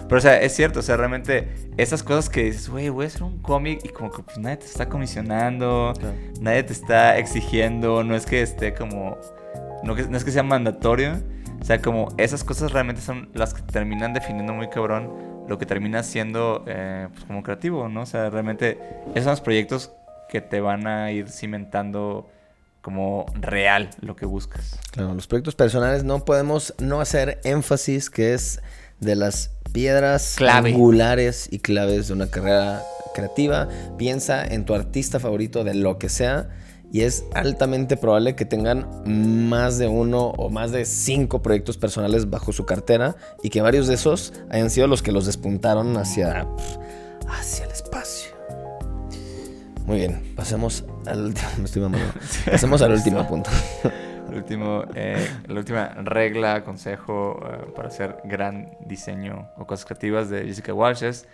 Pero, 0.09 0.19
o 0.19 0.21
sea, 0.21 0.41
es 0.43 0.55
cierto, 0.55 0.81
o 0.81 0.83
sea, 0.83 0.99
realmente 0.99 1.49
esas 1.79 2.03
cosas 2.03 2.29
que 2.29 2.45
dices, 2.45 2.69
güey, 2.69 2.91
voy 2.91 3.05
a 3.07 3.09
hacer 3.09 3.23
un 3.23 3.39
cómic 3.39 3.81
y 3.83 3.89
como 3.89 4.11
que 4.11 4.23
pues 4.23 4.37
nadie 4.37 4.59
te 4.59 4.67
está 4.67 4.91
comisionando, 4.91 5.95
Claro. 5.99 6.15
nadie 6.43 6.63
te 6.65 6.75
está 6.75 7.17
exigiendo, 7.17 8.05
no 8.05 8.15
es 8.15 8.27
que 8.27 8.43
esté 8.43 8.75
como, 8.75 9.17
no, 9.83 9.95
que, 9.95 10.03
no 10.03 10.19
es 10.19 10.25
que 10.25 10.33
sea 10.33 10.43
mandatorio, 10.43 11.15
o 11.61 11.65
sea, 11.65 11.81
como 11.81 12.09
esas 12.19 12.45
cosas 12.45 12.73
realmente 12.73 13.01
son 13.01 13.31
las 13.33 13.55
que 13.55 13.63
terminan 13.63 14.13
definiendo 14.13 14.53
muy 14.53 14.69
cabrón 14.69 15.11
lo 15.49 15.57
que 15.57 15.65
termina 15.65 16.03
siendo 16.03 16.63
eh, 16.67 17.09
pues, 17.13 17.25
como 17.25 17.43
creativo, 17.43 17.89
¿no? 17.89 18.03
O 18.03 18.07
sea, 18.07 18.29
realmente 18.29 18.79
esos 19.15 19.25
son 19.25 19.31
los 19.33 19.41
proyectos 19.41 19.93
que 20.29 20.43
te 20.43 20.61
van 20.61 20.87
a 20.87 21.11
ir 21.11 21.31
cimentando 21.31 22.29
como 22.81 23.27
real 23.35 23.91
lo 24.01 24.17
que 24.17 24.27
buscas. 24.27 24.79
Claro, 24.93 25.15
los 25.15 25.27
proyectos 25.27 25.55
personales 25.55 26.05
no 26.05 26.25
podemos 26.25 26.75
no 26.79 27.01
hacer 27.01 27.41
énfasis 27.45 28.11
que 28.11 28.35
es 28.35 28.61
de 29.01 29.17
las 29.17 29.51
piedras 29.73 30.35
Clave. 30.37 30.73
angulares 30.73 31.49
y 31.51 31.59
claves 31.59 32.09
de 32.09 32.15
una 32.15 32.29
carrera 32.29 32.83
creativa. 33.15 33.69
Piensa 33.99 34.45
en 34.45 34.65
tu 34.65 34.75
artista 34.75 35.21
favorito 35.21 35.65
de 35.65 35.75
lo 35.75 35.99
que 35.99 36.09
sea 36.09 36.49
y 36.93 37.03
es 37.03 37.25
altamente 37.35 37.97
probable 37.97 38.35
que 38.35 38.45
tengan 38.45 38.87
más 39.49 39.79
de 39.79 39.87
uno 39.87 40.31
o 40.31 40.51
más 40.51 40.73
de 40.73 40.85
cinco 40.85 41.41
proyectos 41.41 41.79
personales 41.79 42.29
bajo 42.31 42.53
su 42.53 42.67
cartera 42.67 43.17
y 43.43 43.51
que 43.51 43.63
varios 43.63 43.87
de 43.87 43.95
esos 43.95 44.33
hayan 44.51 44.71
sido 44.71 44.87
los 44.89 45.03
que 45.03 45.13
los 45.13 45.27
despuntaron 45.27 45.97
hacia, 45.97 46.47
hacia 47.29 47.65
el 47.67 47.71
espacio. 47.71 48.00
Muy 49.91 49.99
bien, 49.99 50.23
pasemos 50.37 50.85
al 51.05 51.25
último. 51.25 51.49
Me 51.59 51.65
estoy 51.65 51.83
mamando. 51.83 52.13
Pasemos 52.49 52.81
al 52.81 52.93
último 52.99 53.27
punto. 53.27 53.51
El 54.29 54.35
último, 54.37 54.85
eh, 54.95 55.29
la 55.49 55.55
última 55.59 55.89
regla, 56.05 56.63
consejo 56.63 57.41
eh, 57.45 57.73
para 57.75 57.89
hacer 57.89 58.19
gran 58.23 58.71
diseño 58.87 59.49
o 59.57 59.67
cosas 59.67 59.87
creativas 59.87 60.31
de 60.31 60.45
Jessica 60.45 60.73
Walsh 60.73 61.03
es, 61.03 61.27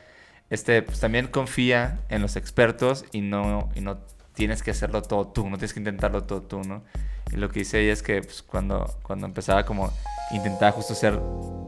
este, 0.48 0.80
pues 0.80 1.00
también 1.00 1.26
confía 1.26 1.98
en 2.08 2.22
los 2.22 2.36
expertos 2.36 3.04
y 3.12 3.20
no, 3.20 3.68
y 3.75 3.82
no 3.82 3.98
tienes 4.32 4.62
que 4.62 4.70
hacerlo 4.70 5.02
todo 5.02 5.28
tú, 5.28 5.50
no 5.50 5.58
tienes 5.58 5.75
que 5.75 5.80
intentarlo 5.80 6.22
todo 6.22 6.40
tú, 6.40 6.62
¿no? 6.62 6.82
Y 7.30 7.36
lo 7.36 7.50
que 7.50 7.58
dice 7.58 7.82
ella 7.82 7.92
es 7.92 8.02
que 8.02 8.22
pues, 8.22 8.42
cuando, 8.42 8.86
cuando 9.02 9.26
empezaba 9.26 9.66
como 9.66 9.92
intentaba 10.30 10.72
justo 10.72 10.94
hacer 10.94 11.20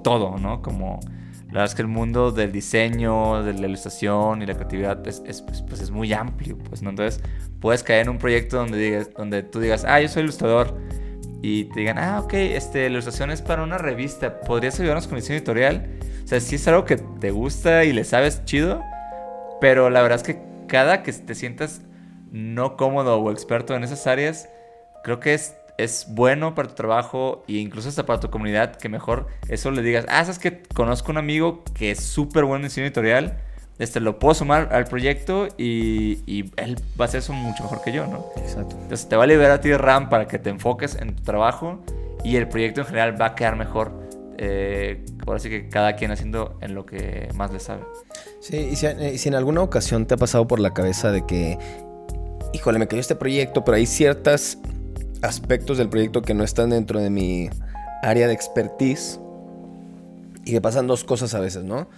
todo, 0.02 0.38
¿no? 0.38 0.62
Como 0.62 1.00
la 1.49 1.55
verdad 1.55 1.64
es 1.64 1.75
que 1.75 1.83
el 1.83 1.88
mundo 1.88 2.31
del 2.31 2.52
diseño, 2.52 3.43
de 3.43 3.55
la 3.55 3.67
ilustración 3.67 4.43
y 4.43 4.47
la 4.47 4.55
creatividad 4.55 5.07
es, 5.09 5.23
es, 5.26 5.40
pues, 5.40 5.62
pues, 5.62 5.81
es 5.81 5.90
muy 5.90 6.12
amplio, 6.12 6.59
pues, 6.59 6.83
¿no? 6.83 6.90
Entonces 6.90 7.23
puedes 7.59 7.83
caer 7.83 8.02
en 8.02 8.11
un 8.11 8.19
proyecto 8.19 8.59
donde, 8.59 8.76
digas, 8.76 9.11
donde 9.17 9.43
tú 9.43 9.59
digas, 9.59 9.87
ah, 9.88 9.99
yo 9.99 10.09
soy 10.09 10.25
ilustrador 10.25 10.78
y 11.40 11.64
te 11.64 11.81
digan, 11.81 11.99
ah, 11.99 12.21
ok, 12.21 12.35
este, 12.35 12.83
la 12.83 12.90
ilustración 12.90 13.31
es 13.31 13.40
para 13.40 13.62
una 13.62 13.78
revista, 13.78 14.40
¿podrías 14.40 14.78
ayudarnos 14.78 15.07
con 15.07 15.17
diseño 15.17 15.38
editorial? 15.38 15.88
O 16.23 16.26
sea, 16.26 16.38
sí 16.40 16.57
es 16.57 16.69
algo 16.69 16.85
que 16.85 16.97
te 16.97 17.31
gusta 17.31 17.85
y 17.85 17.95
le 17.95 18.05
sabes 18.05 18.45
chido, 18.45 18.83
pero 19.59 19.88
la 19.88 20.02
verdad 20.02 20.19
es 20.19 20.25
que 20.25 20.43
cada 20.67 21.02
que 21.02 21.12
te 21.14 21.35
sientas 21.35 21.81
no 22.31 22.76
cómodo 22.76 23.19
o 23.19 23.33
experto 23.33 23.75
en 23.75 23.85
esas 23.85 24.07
áreas, 24.07 24.50
creo 25.02 25.19
que 25.19 25.33
es, 25.33 25.55
es 25.79 26.07
bueno 26.09 26.55
para 26.55 26.69
tu 26.69 26.75
trabajo 26.75 27.45
e 27.49 27.55
incluso 27.55 27.89
hasta 27.89 28.05
para 28.05 28.21
tu 28.21 28.31
comunidad 28.31 28.77
que 28.77 28.89
mejor 28.89 29.29
eso 29.49 29.71
le 29.71 29.81
digas, 29.83 30.05
ah, 30.09 30.25
sabes 30.25 30.39
que 30.39 30.63
conozco 30.75 31.13
un 31.13 31.19
amigo 31.19 31.63
que 31.73 31.93
es 31.93 32.01
súper 32.01 32.45
bueno 32.45 32.57
en 32.57 32.63
diseño 32.65 32.87
editorial, 32.87 33.39
este, 33.79 34.01
lo 34.01 34.19
puedo 34.19 34.35
sumar 34.35 34.71
al 34.73 34.85
proyecto 34.87 35.47
y, 35.57 36.19
y 36.27 36.53
él 36.57 36.77
va 37.01 37.05
a 37.05 37.09
hacer 37.09 37.21
eso 37.21 37.33
mucho 37.33 37.62
mejor 37.62 37.81
que 37.81 37.93
yo, 37.93 38.09
¿no? 38.09 38.27
Exacto. 38.37 38.77
Entonces 38.83 39.09
te 39.09 39.14
va 39.14 39.23
a 39.23 39.27
liberar 39.29 39.53
a 39.53 39.61
ti 39.61 39.69
de 39.69 39.79
RAM 39.79 40.09
para 40.09 40.27
que 40.27 40.41
te 40.41 40.51
enfoques 40.51 40.97
en 40.97 41.14
tu 41.14 41.23
trabajo 41.23 41.79
y 42.25 42.37
el 42.37 42.49
proyecto 42.49 42.81
en 42.81 42.88
general 42.88 43.21
va 43.21 43.27
a 43.27 43.35
quedar 43.37 43.55
mejor. 43.55 43.93
Eh, 44.37 45.05
ahora 45.27 45.38
sí 45.38 45.49
que 45.49 45.69
cada 45.69 45.95
quien 45.95 46.11
haciendo 46.11 46.59
en 46.61 46.75
lo 46.75 46.87
que 46.87 47.29
más 47.35 47.53
le 47.53 47.61
sabe. 47.61 47.83
Sí, 48.41 48.57
y 48.73 48.77
si, 48.77 48.87
eh, 48.87 49.17
si 49.17 49.29
en 49.29 49.37
alguna 49.37 49.62
ocasión 49.62 50.07
te 50.07 50.14
ha 50.14 50.17
pasado 50.17 50.49
por 50.49 50.59
la 50.59 50.75
cabeza 50.75 51.12
de 51.12 51.25
que, 51.25 51.57
híjole, 52.53 52.81
me 52.81 52.88
cayó 52.88 53.01
este 53.01 53.14
proyecto, 53.14 53.64
pero 53.64 53.77
hay 53.77 53.87
ciertos 53.87 54.59
aspectos 55.22 55.78
del 55.78 55.88
proyecto 55.88 56.22
que 56.22 56.35
no 56.35 56.44
están 56.44 56.70
dentro 56.70 57.00
de 57.00 57.11
mi 57.11 57.50
área 58.02 58.26
de 58.26 58.33
expertise 58.33 59.20
y 60.44 60.52
que 60.52 60.61
pasan 60.61 60.87
dos 60.87 61.04
cosas 61.04 61.35
a 61.35 61.40
veces, 61.40 61.64
¿no? 61.64 61.88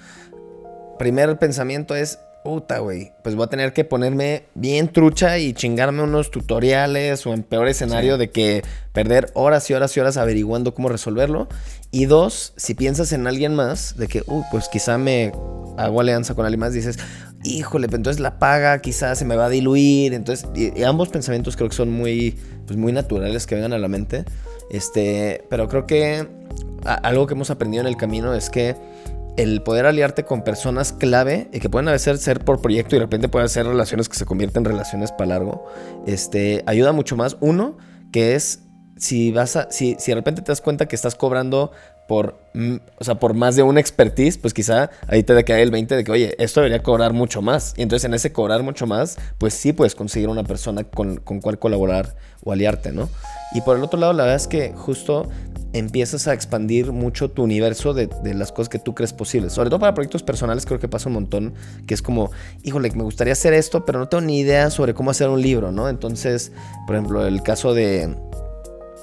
Primer 0.98 1.38
pensamiento 1.38 1.94
es, 1.94 2.18
puta, 2.44 2.78
güey, 2.78 3.12
pues 3.22 3.34
voy 3.34 3.44
a 3.44 3.48
tener 3.48 3.72
que 3.72 3.84
ponerme 3.84 4.44
bien 4.54 4.88
trucha 4.88 5.38
y 5.38 5.52
chingarme 5.54 6.02
unos 6.02 6.30
tutoriales 6.30 7.26
o 7.26 7.32
en 7.32 7.42
peor 7.42 7.68
escenario 7.68 8.14
Sí. 8.14 8.18
de 8.20 8.30
que 8.30 8.62
perder 8.92 9.30
horas 9.34 9.68
y 9.70 9.74
horas 9.74 9.96
y 9.96 10.00
horas 10.00 10.16
averiguando 10.16 10.74
cómo 10.74 10.88
resolverlo. 10.88 11.48
Y 11.90 12.06
dos, 12.06 12.52
si 12.56 12.74
piensas 12.74 13.12
en 13.12 13.26
alguien 13.26 13.54
más, 13.54 13.96
de 13.96 14.08
que, 14.08 14.22
uh, 14.26 14.42
pues 14.50 14.68
quizá 14.68 14.98
me 14.98 15.32
hago 15.78 16.00
alianza 16.00 16.34
con 16.34 16.44
alguien 16.44 16.60
más, 16.60 16.72
dices, 16.72 16.98
híjole, 17.42 17.88
pues 17.88 17.98
entonces 17.98 18.20
la 18.20 18.38
paga 18.38 18.80
quizás 18.80 19.18
se 19.18 19.24
me 19.24 19.36
va 19.36 19.46
a 19.46 19.48
diluir. 19.48 20.14
Entonces, 20.14 20.48
ambos 20.86 21.08
pensamientos 21.08 21.56
creo 21.56 21.68
que 21.68 21.76
son 21.76 21.90
muy, 21.90 22.38
pues 22.66 22.78
muy 22.78 22.92
naturales 22.92 23.46
que 23.46 23.54
vengan 23.54 23.72
a 23.72 23.78
la 23.78 23.88
mente. 23.88 24.24
Este, 24.70 25.44
pero 25.50 25.68
creo 25.68 25.86
que 25.86 26.28
algo 26.84 27.26
que 27.26 27.34
hemos 27.34 27.50
aprendido 27.50 27.82
en 27.82 27.86
el 27.86 27.96
camino 27.96 28.34
es 28.34 28.50
que 28.50 28.76
el 29.36 29.62
poder 29.62 29.86
aliarte 29.86 30.24
con 30.24 30.42
personas 30.42 30.92
clave 30.92 31.48
y 31.52 31.60
que 31.60 31.70
pueden 31.70 31.88
a 31.88 31.92
veces 31.92 32.20
ser 32.20 32.44
por 32.44 32.60
proyecto 32.60 32.96
y 32.96 32.98
de 32.98 33.04
repente 33.04 33.28
pueden 33.28 33.48
ser 33.48 33.66
relaciones 33.66 34.08
que 34.08 34.16
se 34.16 34.26
convierten 34.26 34.62
en 34.62 34.72
relaciones 34.72 35.12
para 35.12 35.26
largo, 35.26 35.66
este, 36.06 36.62
ayuda 36.66 36.92
mucho 36.92 37.16
más. 37.16 37.36
Uno, 37.40 37.78
que 38.12 38.34
es 38.34 38.60
si 39.00 39.32
vas 39.32 39.56
a, 39.56 39.70
si, 39.70 39.96
si 39.98 40.10
de 40.10 40.14
repente 40.14 40.42
te 40.42 40.52
das 40.52 40.60
cuenta 40.60 40.86
que 40.86 40.94
estás 40.94 41.14
cobrando 41.14 41.72
por, 42.06 42.38
o 42.98 43.04
sea, 43.04 43.14
por 43.14 43.34
más 43.34 43.56
de 43.56 43.62
una 43.62 43.80
expertise, 43.80 44.36
pues 44.36 44.52
quizá 44.52 44.90
ahí 45.06 45.22
te 45.22 45.44
cae 45.44 45.62
el 45.62 45.70
20 45.70 45.96
de 45.96 46.04
que, 46.04 46.12
oye, 46.12 46.34
esto 46.38 46.60
debería 46.60 46.82
cobrar 46.82 47.12
mucho 47.12 47.40
más. 47.40 47.72
Y 47.76 47.82
entonces 47.82 48.04
en 48.04 48.14
ese 48.14 48.32
cobrar 48.32 48.62
mucho 48.62 48.86
más, 48.86 49.16
pues 49.38 49.54
sí 49.54 49.72
puedes 49.72 49.94
conseguir 49.94 50.28
una 50.28 50.44
persona 50.44 50.84
con, 50.84 51.16
con 51.18 51.40
cual 51.40 51.58
colaborar 51.58 52.14
o 52.44 52.52
aliarte, 52.52 52.92
¿no? 52.92 53.08
Y 53.54 53.62
por 53.62 53.76
el 53.76 53.82
otro 53.82 53.98
lado, 53.98 54.12
la 54.12 54.24
verdad 54.24 54.36
es 54.36 54.48
que 54.48 54.72
justo 54.74 55.28
empiezas 55.72 56.26
a 56.26 56.34
expandir 56.34 56.92
mucho 56.92 57.30
tu 57.30 57.44
universo 57.44 57.94
de, 57.94 58.08
de 58.22 58.34
las 58.34 58.52
cosas 58.52 58.68
que 58.68 58.80
tú 58.80 58.94
crees 58.94 59.12
posibles. 59.12 59.52
Sobre 59.52 59.70
todo 59.70 59.78
para 59.78 59.94
proyectos 59.94 60.22
personales 60.22 60.66
creo 60.66 60.78
que 60.78 60.88
pasa 60.88 61.08
un 61.08 61.14
montón, 61.14 61.54
que 61.86 61.94
es 61.94 62.02
como, 62.02 62.32
híjole, 62.64 62.90
me 62.90 63.04
gustaría 63.04 63.32
hacer 63.32 63.54
esto, 63.54 63.86
pero 63.86 63.98
no 63.98 64.08
tengo 64.08 64.22
ni 64.22 64.40
idea 64.40 64.68
sobre 64.70 64.92
cómo 64.92 65.10
hacer 65.10 65.28
un 65.28 65.40
libro, 65.40 65.72
¿no? 65.72 65.88
Entonces, 65.88 66.52
por 66.86 66.96
ejemplo, 66.96 67.24
el 67.24 67.42
caso 67.42 67.72
de 67.72 68.14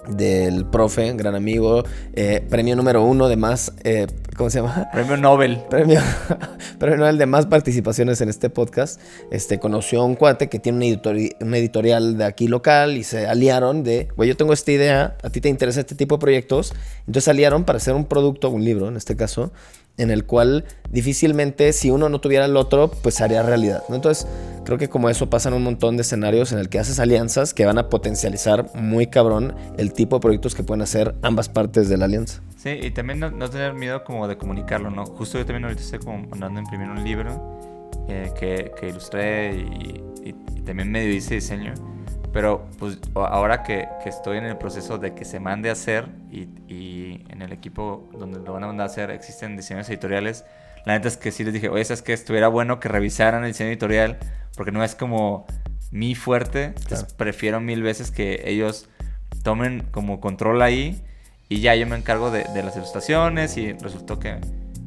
del 0.09 0.65
profe, 0.65 1.13
gran 1.13 1.35
amigo, 1.35 1.83
eh, 2.13 2.45
premio 2.49 2.75
número 2.75 3.03
uno 3.03 3.27
de 3.27 3.35
más, 3.35 3.73
eh, 3.83 4.07
¿cómo 4.35 4.49
se 4.49 4.59
llama? 4.61 4.87
Premio 4.93 5.17
Nobel. 5.17 5.61
Premio, 5.69 5.99
premio 6.79 6.97
Nobel 6.97 7.17
de 7.17 7.25
más 7.25 7.45
participaciones 7.45 8.21
en 8.21 8.29
este 8.29 8.49
podcast. 8.49 8.99
Este, 9.31 9.59
conoció 9.59 10.01
a 10.01 10.05
un 10.05 10.15
cuate 10.15 10.47
que 10.49 10.59
tiene 10.59 10.77
una, 10.77 10.85
editori- 10.85 11.35
una 11.41 11.57
editorial 11.57 12.17
de 12.17 12.23
aquí 12.25 12.47
local 12.47 12.97
y 12.97 13.03
se 13.03 13.27
aliaron 13.27 13.83
de, 13.83 14.07
güey, 14.15 14.29
yo 14.29 14.37
tengo 14.37 14.53
esta 14.53 14.71
idea, 14.71 15.17
a 15.23 15.29
ti 15.29 15.41
te 15.41 15.49
interesa 15.49 15.79
este 15.81 15.95
tipo 15.95 16.15
de 16.15 16.19
proyectos. 16.21 16.73
Entonces 17.01 17.25
se 17.25 17.31
aliaron 17.31 17.63
para 17.65 17.77
hacer 17.77 17.93
un 17.93 18.05
producto, 18.05 18.49
un 18.49 18.63
libro 18.63 18.87
en 18.87 18.97
este 18.97 19.15
caso, 19.15 19.51
en 19.97 20.11
el 20.11 20.25
cual 20.25 20.65
difícilmente 20.91 21.73
si 21.73 21.89
uno 21.89 22.09
no 22.09 22.19
tuviera 22.21 22.45
el 22.45 22.55
otro, 22.57 22.91
pues 23.01 23.15
se 23.15 23.23
haría 23.23 23.41
realidad. 23.43 23.83
¿no? 23.89 23.95
Entonces 23.95 24.27
creo 24.65 24.77
que 24.77 24.89
como 24.89 25.09
eso 25.09 25.29
pasan 25.29 25.53
un 25.53 25.63
montón 25.63 25.95
de 25.97 26.01
escenarios 26.01 26.51
en 26.51 26.59
el 26.59 26.69
que 26.69 26.79
haces 26.79 26.99
alianzas 26.99 27.53
que 27.53 27.65
van 27.65 27.77
a 27.77 27.89
potencializar 27.89 28.69
muy 28.75 29.07
cabrón 29.07 29.55
el 29.77 29.93
tipo 29.93 30.17
de 30.17 30.19
proyectos 30.21 30.55
que 30.55 30.63
pueden 30.63 30.81
hacer 30.81 31.15
ambas 31.21 31.49
partes 31.49 31.89
de 31.89 31.97
la 31.97 32.05
alianza. 32.05 32.41
Sí, 32.57 32.69
y 32.81 32.91
también 32.91 33.19
no, 33.19 33.31
no 33.31 33.49
tener 33.49 33.73
miedo 33.73 34.03
como 34.03 34.27
de 34.27 34.37
comunicarlo, 34.37 34.89
¿no? 34.89 35.05
Justo 35.05 35.37
yo 35.37 35.45
también 35.45 35.63
ahorita 35.65 35.81
estoy 35.81 35.99
como 35.99 36.27
mandando 36.27 36.59
a 36.59 36.63
imprimir 36.63 36.89
un 36.89 37.03
libro 37.03 37.59
eh, 38.09 38.31
que, 38.37 38.71
que 38.79 38.89
ilustré 38.89 39.55
y, 39.55 40.01
y- 40.23 40.35
y 40.57 40.61
también 40.61 40.91
medio 40.91 41.11
hice 41.13 41.35
diseño. 41.35 41.73
Pero 42.37 42.67
pues 42.77 42.99
ahora 43.15 43.63
que, 43.63 43.87
que 44.03 44.09
estoy 44.09 44.37
en 44.37 44.45
el 44.45 44.57
proceso 44.59 44.99
de 44.99 45.15
que 45.15 45.25
se 45.25 45.39
mande 45.39 45.69
a 45.69 45.71
hacer 45.71 46.07
y, 46.29 46.41
y 46.71 47.25
en 47.29 47.41
el 47.41 47.51
equipo 47.51 48.07
donde 48.13 48.37
lo 48.39 48.53
van 48.53 48.63
a 48.63 48.67
mandar 48.67 48.87
a 48.87 48.91
hacer 48.91 49.09
existen 49.09 49.57
diseños 49.57 49.89
editoriales, 49.89 50.45
la 50.85 50.93
neta 50.93 51.07
es 51.07 51.17
que 51.17 51.31
sí 51.31 51.43
les 51.43 51.51
dije, 51.51 51.69
oye, 51.69 51.81
es 51.81 52.01
que 52.03 52.13
estuviera 52.13 52.47
bueno 52.47 52.79
que 52.79 52.89
revisaran 52.89 53.41
el 53.43 53.49
diseño 53.53 53.69
editorial 53.71 54.19
porque 54.55 54.71
no 54.71 54.83
es 54.83 54.93
como 54.93 55.47
mi 55.89 56.13
fuerte. 56.13 56.65
Entonces 56.65 57.11
prefiero 57.15 57.59
mil 57.59 57.81
veces 57.81 58.11
que 58.11 58.43
ellos 58.45 58.87
tomen 59.41 59.87
como 59.89 60.19
control 60.19 60.61
ahí 60.61 61.03
y 61.49 61.61
ya 61.61 61.73
yo 61.73 61.87
me 61.87 61.95
encargo 61.95 62.29
de, 62.29 62.43
de 62.53 62.61
las 62.61 62.75
ilustraciones 62.75 63.57
y 63.57 63.73
resultó 63.73 64.19
que 64.19 64.35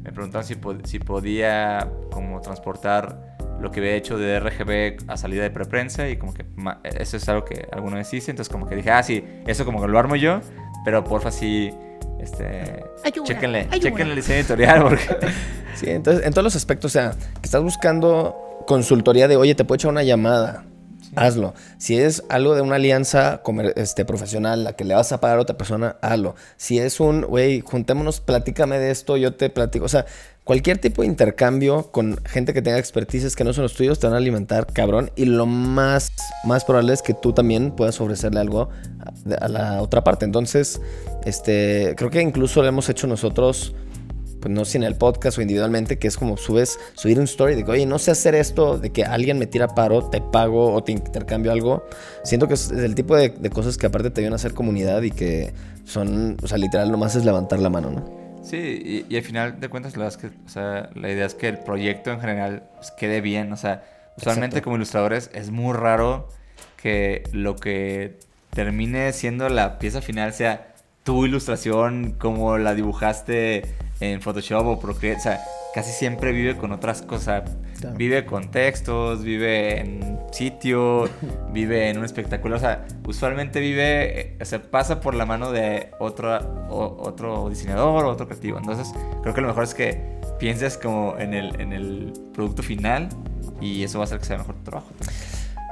me 0.03 0.13
preguntaron 0.13 0.47
si, 0.47 0.55
pod- 0.55 0.85
si 0.85 0.99
podía 0.99 1.85
como 2.11 2.39
transportar 2.39 3.35
lo 3.61 3.71
que 3.71 3.79
había 3.79 3.95
hecho 3.95 4.17
de 4.17 4.39
RGB 4.39 5.09
a 5.09 5.17
salida 5.17 5.43
de 5.43 5.49
preprensa 5.51 6.09
y 6.09 6.17
como 6.17 6.33
que 6.33 6.45
eso 6.99 7.17
es 7.17 7.29
algo 7.29 7.45
que 7.45 7.67
alguna 7.71 7.97
vez 7.97 8.13
hice, 8.13 8.31
entonces 8.31 8.51
como 8.51 8.67
que 8.67 8.75
dije, 8.75 8.91
ah, 8.91 9.03
sí, 9.03 9.23
eso 9.47 9.65
como 9.65 9.81
que 9.81 9.87
lo 9.87 9.97
armo 9.99 10.15
yo, 10.15 10.41
pero 10.83 11.03
porfa 11.03 11.31
sí, 11.31 11.71
este, 12.19 12.83
Ayuda, 13.03 13.25
chéquenle, 13.25 13.59
ayuda. 13.71 13.79
chéquenle 13.79 14.13
el 14.13 14.15
diseño 14.15 14.39
editorial 14.39 14.83
porque 14.83 15.03
Sí, 15.75 15.89
entonces, 15.89 16.25
en 16.25 16.31
todos 16.33 16.43
los 16.43 16.55
aspectos, 16.55 16.91
o 16.91 16.93
sea, 16.93 17.11
que 17.11 17.45
estás 17.45 17.61
buscando 17.63 18.63
consultoría 18.67 19.27
de, 19.27 19.37
oye, 19.37 19.55
te 19.55 19.63
puedo 19.63 19.77
echar 19.77 19.89
una 19.91 20.03
llamada. 20.03 20.65
Hazlo. 21.15 21.53
Si 21.77 21.97
es 21.97 22.23
algo 22.29 22.55
de 22.55 22.61
una 22.61 22.75
alianza 22.75 23.41
comer- 23.43 23.73
este, 23.75 24.05
profesional, 24.05 24.63
la 24.63 24.73
que 24.73 24.83
le 24.85 24.93
vas 24.93 25.11
a 25.11 25.19
pagar 25.19 25.39
a 25.39 25.41
otra 25.41 25.57
persona, 25.57 25.97
hazlo. 26.01 26.35
Si 26.57 26.77
es 26.79 26.99
un, 26.99 27.21
güey, 27.23 27.61
juntémonos, 27.61 28.19
platícame 28.21 28.79
de 28.79 28.91
esto, 28.91 29.17
yo 29.17 29.33
te 29.33 29.49
platico. 29.49 29.85
O 29.85 29.89
sea, 29.89 30.05
cualquier 30.43 30.79
tipo 30.79 31.01
de 31.03 31.07
intercambio 31.07 31.91
con 31.91 32.19
gente 32.25 32.53
que 32.53 32.61
tenga 32.61 32.79
expertices 32.79 33.35
que 33.35 33.43
no 33.43 33.53
son 33.53 33.63
los 33.63 33.73
tuyos 33.73 33.99
te 33.99 34.07
van 34.07 34.15
a 34.15 34.17
alimentar, 34.17 34.67
cabrón. 34.67 35.11
Y 35.15 35.25
lo 35.25 35.45
más, 35.45 36.11
más 36.43 36.65
probable 36.65 36.93
es 36.93 37.01
que 37.01 37.13
tú 37.13 37.33
también 37.33 37.71
puedas 37.71 37.99
ofrecerle 38.01 38.39
algo 38.39 38.69
a, 39.39 39.47
la 39.47 39.81
otra 39.81 40.03
parte. 40.03 40.25
Entonces, 40.25 40.81
este, 41.25 41.93
creo 41.95 42.09
que 42.09 42.21
incluso 42.21 42.61
lo 42.61 42.67
hemos 42.67 42.89
hecho 42.89 43.07
nosotros 43.07 43.75
pues 44.41 44.51
no 44.51 44.65
sé, 44.65 44.79
en 44.79 44.83
el 44.83 44.95
podcast 44.95 45.37
o 45.37 45.41
individualmente, 45.43 45.99
que 45.99 46.07
es 46.07 46.17
como 46.17 46.35
subes, 46.35 46.79
subir 46.95 47.19
un 47.19 47.25
story 47.25 47.53
de 47.53 47.63
que, 47.63 47.69
oye, 47.69 47.85
no 47.85 47.99
sé 47.99 48.09
hacer 48.09 48.33
esto, 48.33 48.79
de 48.79 48.89
que 48.89 49.03
alguien 49.03 49.37
me 49.37 49.45
tira 49.45 49.67
paro, 49.67 50.09
te 50.09 50.19
pago 50.19 50.73
o 50.73 50.83
te 50.83 50.93
intercambio 50.93 51.51
algo. 51.51 51.85
Siento 52.23 52.47
que 52.47 52.55
es 52.55 52.71
el 52.71 52.95
tipo 52.95 53.15
de, 53.15 53.29
de 53.29 53.49
cosas 53.51 53.77
que 53.77 53.85
aparte 53.85 54.09
te 54.09 54.21
ayudan 54.21 54.33
a 54.33 54.37
hacer 54.37 54.55
comunidad 54.55 55.03
y 55.03 55.11
que 55.11 55.53
son, 55.85 56.37
o 56.41 56.47
sea, 56.47 56.57
literal, 56.57 56.91
nomás 56.91 57.15
es 57.15 57.23
levantar 57.23 57.59
la 57.59 57.69
mano, 57.69 57.91
¿no? 57.91 58.20
Sí, 58.41 59.05
y, 59.09 59.13
y 59.13 59.17
al 59.17 59.23
final 59.23 59.59
de 59.59 59.69
cuentas, 59.69 59.97
la, 59.97 60.07
es 60.07 60.17
que, 60.17 60.27
o 60.27 60.49
sea, 60.49 60.89
la 60.95 61.09
idea 61.09 61.25
es 61.25 61.35
que 61.35 61.47
el 61.47 61.59
proyecto 61.59 62.11
en 62.11 62.19
general 62.19 62.63
pues, 62.75 62.91
quede 62.91 63.21
bien. 63.21 63.51
O 63.53 63.57
sea, 63.57 63.83
usualmente 64.17 64.57
Exacto. 64.57 64.65
como 64.65 64.75
ilustradores 64.77 65.29
es 65.33 65.51
muy 65.51 65.73
raro 65.73 66.27
que 66.77 67.23
lo 67.31 67.55
que 67.55 68.19
termine 68.49 69.13
siendo 69.13 69.47
la 69.49 69.79
pieza 69.79 70.01
final 70.01 70.33
sea 70.33 70.70
tu 71.03 71.25
ilustración 71.25 72.15
como 72.19 72.57
la 72.57 72.73
dibujaste 72.75 73.63
en 73.99 74.21
Photoshop 74.21 74.65
o 74.67 74.79
Procreate. 74.79 75.19
O 75.19 75.23
sea, 75.23 75.41
casi 75.73 75.91
siempre 75.91 76.31
vive 76.31 76.57
con 76.57 76.71
otras 76.71 77.01
cosas. 77.01 77.43
Claro. 77.79 77.95
Vive 77.97 78.25
con 78.25 78.51
textos, 78.51 79.23
vive 79.23 79.79
en 79.79 80.19
sitio, 80.31 81.09
vive 81.51 81.89
en 81.89 81.97
un 81.97 82.05
espectáculo. 82.05 82.55
O 82.55 82.59
sea, 82.59 82.85
usualmente 83.07 83.59
vive, 83.59 84.19
eh, 84.21 84.37
o 84.39 84.45
sea, 84.45 84.61
pasa 84.61 84.99
por 85.01 85.15
la 85.15 85.25
mano 85.25 85.51
de 85.51 85.89
otro, 85.99 86.37
o- 86.69 86.97
otro 87.07 87.49
diseñador 87.49 88.05
o 88.05 88.09
otro 88.09 88.27
creativo. 88.27 88.57
Entonces, 88.59 88.91
creo 89.23 89.33
que 89.33 89.41
lo 89.41 89.47
mejor 89.47 89.63
es 89.63 89.73
que 89.73 90.19
pienses 90.39 90.77
como 90.77 91.15
en 91.17 91.33
el, 91.33 91.59
en 91.59 91.73
el 91.73 92.13
producto 92.33 92.61
final 92.63 93.09
y 93.59 93.83
eso 93.83 93.97
va 93.99 94.03
a 94.03 94.05
hacer 94.05 94.19
que 94.19 94.25
sea 94.25 94.37
mejor 94.37 94.55
tu 94.55 94.63
trabajo. 94.63 94.89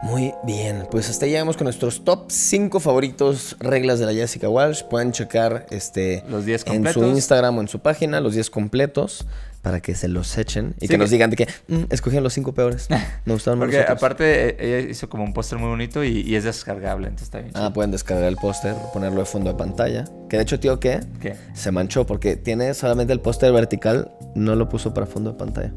Muy 0.01 0.33
bien, 0.43 0.87
pues 0.89 1.09
hasta 1.09 1.25
ahí 1.25 1.31
llegamos 1.31 1.57
con 1.57 1.65
nuestros 1.65 2.05
top 2.05 2.31
5 2.31 2.79
favoritos 2.79 3.57
reglas 3.59 3.99
de 3.99 4.05
la 4.05 4.13
Jessica 4.13 4.47
Walsh. 4.47 4.83
Pueden 4.83 5.11
checar 5.11 5.65
este 5.71 6.23
Los 6.29 6.45
10 6.45 6.65
en 6.67 6.87
su. 6.93 7.03
Instagram 7.03 7.57
o 7.57 7.61
en 7.61 7.67
su 7.67 7.79
página, 7.79 8.21
los 8.21 8.33
10 8.33 8.49
completos, 8.49 9.27
para 9.61 9.81
que 9.81 9.95
se 9.95 10.07
los 10.07 10.37
echen 10.37 10.73
y 10.79 10.87
Sí, 10.87 10.87
que 10.87 10.97
nos 10.97 11.09
digan 11.09 11.29
de 11.29 11.35
que 11.35 11.47
"Mm, 11.67 11.83
escogieron 11.89 12.23
los 12.23 12.31
5 12.33 12.53
peores. 12.53 12.87
Me 13.25 13.33
gustaron 13.33 13.59
más 13.59 13.65
Porque 13.65 13.75
los 13.75 13.83
otros". 13.83 13.97
aparte 13.97 14.49
eh, 14.51 14.57
ella 14.79 14.89
hizo 14.89 15.09
como 15.09 15.25
un 15.25 15.33
póster 15.33 15.59
muy 15.59 15.67
bonito 15.67 16.01
y, 16.01 16.21
y 16.21 16.35
es 16.35 16.45
descargable, 16.45 17.07
entonces 17.07 17.27
está 17.27 17.39
bien. 17.39 17.51
Ah, 17.55 17.73
pueden 17.73 17.91
descargar 17.91 18.23
el 18.29 18.37
póster, 18.37 18.75
ponerlo 18.93 19.19
de 19.19 19.25
fondo 19.25 19.51
de 19.51 19.57
pantalla. 19.57 20.05
Que 20.29 20.37
de 20.37 20.43
hecho, 20.43 20.61
tío, 20.61 20.79
¿qué? 20.79 21.01
¿Qué? 21.19 21.35
Se 21.53 21.71
manchó 21.71 22.05
porque 22.05 22.37
tiene 22.37 22.73
solamente 22.73 23.11
el 23.11 23.19
póster 23.19 23.51
vertical, 23.51 24.09
no 24.33 24.55
lo 24.55 24.69
puso 24.69 24.93
para 24.93 25.05
fondo 25.07 25.33
de 25.33 25.37
pantalla. 25.37 25.73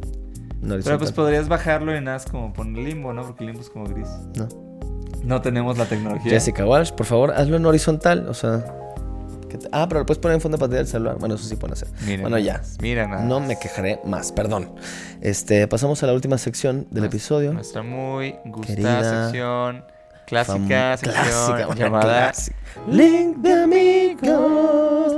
No 0.63 0.77
Pero 0.83 0.99
pues 0.99 1.13
podrías 1.13 1.49
bajarlo 1.49 1.95
y 1.97 2.01
nada, 2.01 2.17
es 2.17 2.25
como 2.25 2.53
poner 2.53 2.85
limbo, 2.85 3.13
¿no? 3.13 3.23
Porque 3.23 3.45
limbo 3.45 3.61
es 3.61 3.69
como 3.69 3.85
gris. 3.87 4.09
No. 4.37 4.49
No 5.25 5.41
tenemos 5.43 5.77
la 5.77 5.85
tecnología. 5.87 6.31
Jessica 6.31 6.65
Walsh, 6.65 6.93
por 6.93 7.07
favor, 7.07 7.33
hazlo 7.33 7.57
en 7.57 7.67
horizontal. 7.67 8.29
O 8.29 8.35
sea. 8.35 8.65
que 9.49 9.59
te- 9.59 9.69
Ah, 9.73 9.87
pero 9.89 10.01
lo 10.01 10.07
puedes 10.07 10.19
poner 10.19 10.37
en 10.37 10.41
fondo 10.41 10.57
de 10.57 10.61
pantalla 10.61 10.79
del 10.79 10.87
celular. 10.89 11.17
Bueno, 11.19 11.35
eso 11.35 11.45
sí 11.45 11.57
pueden 11.57 11.75
hacer. 11.75 11.89
Miren 12.07 12.23
bueno, 12.23 12.39
ya. 12.39 12.63
Mira 12.81 13.07
nada. 13.07 13.23
No 13.25 13.39
me 13.41 13.59
quejaré 13.59 14.01
más, 14.05 14.33
perdón. 14.33 14.71
Este, 15.21 15.67
pasamos 15.69 16.03
a 16.03 16.07
la 16.07 16.13
última 16.15 16.39
sección 16.39 16.87
del 16.91 17.05
episodio. 17.05 17.53
Nuestra 17.53 17.83
muy 17.83 18.37
gustada 18.45 18.67
Querida, 18.77 19.25
sección. 19.25 19.85
Clásica 20.27 20.97
sección 20.97 21.25
clásica, 21.25 21.75
llamada 21.75 22.03
clásica. 22.31 22.57
Link 22.89 23.37
de 23.39 23.53
amigos 23.53 25.13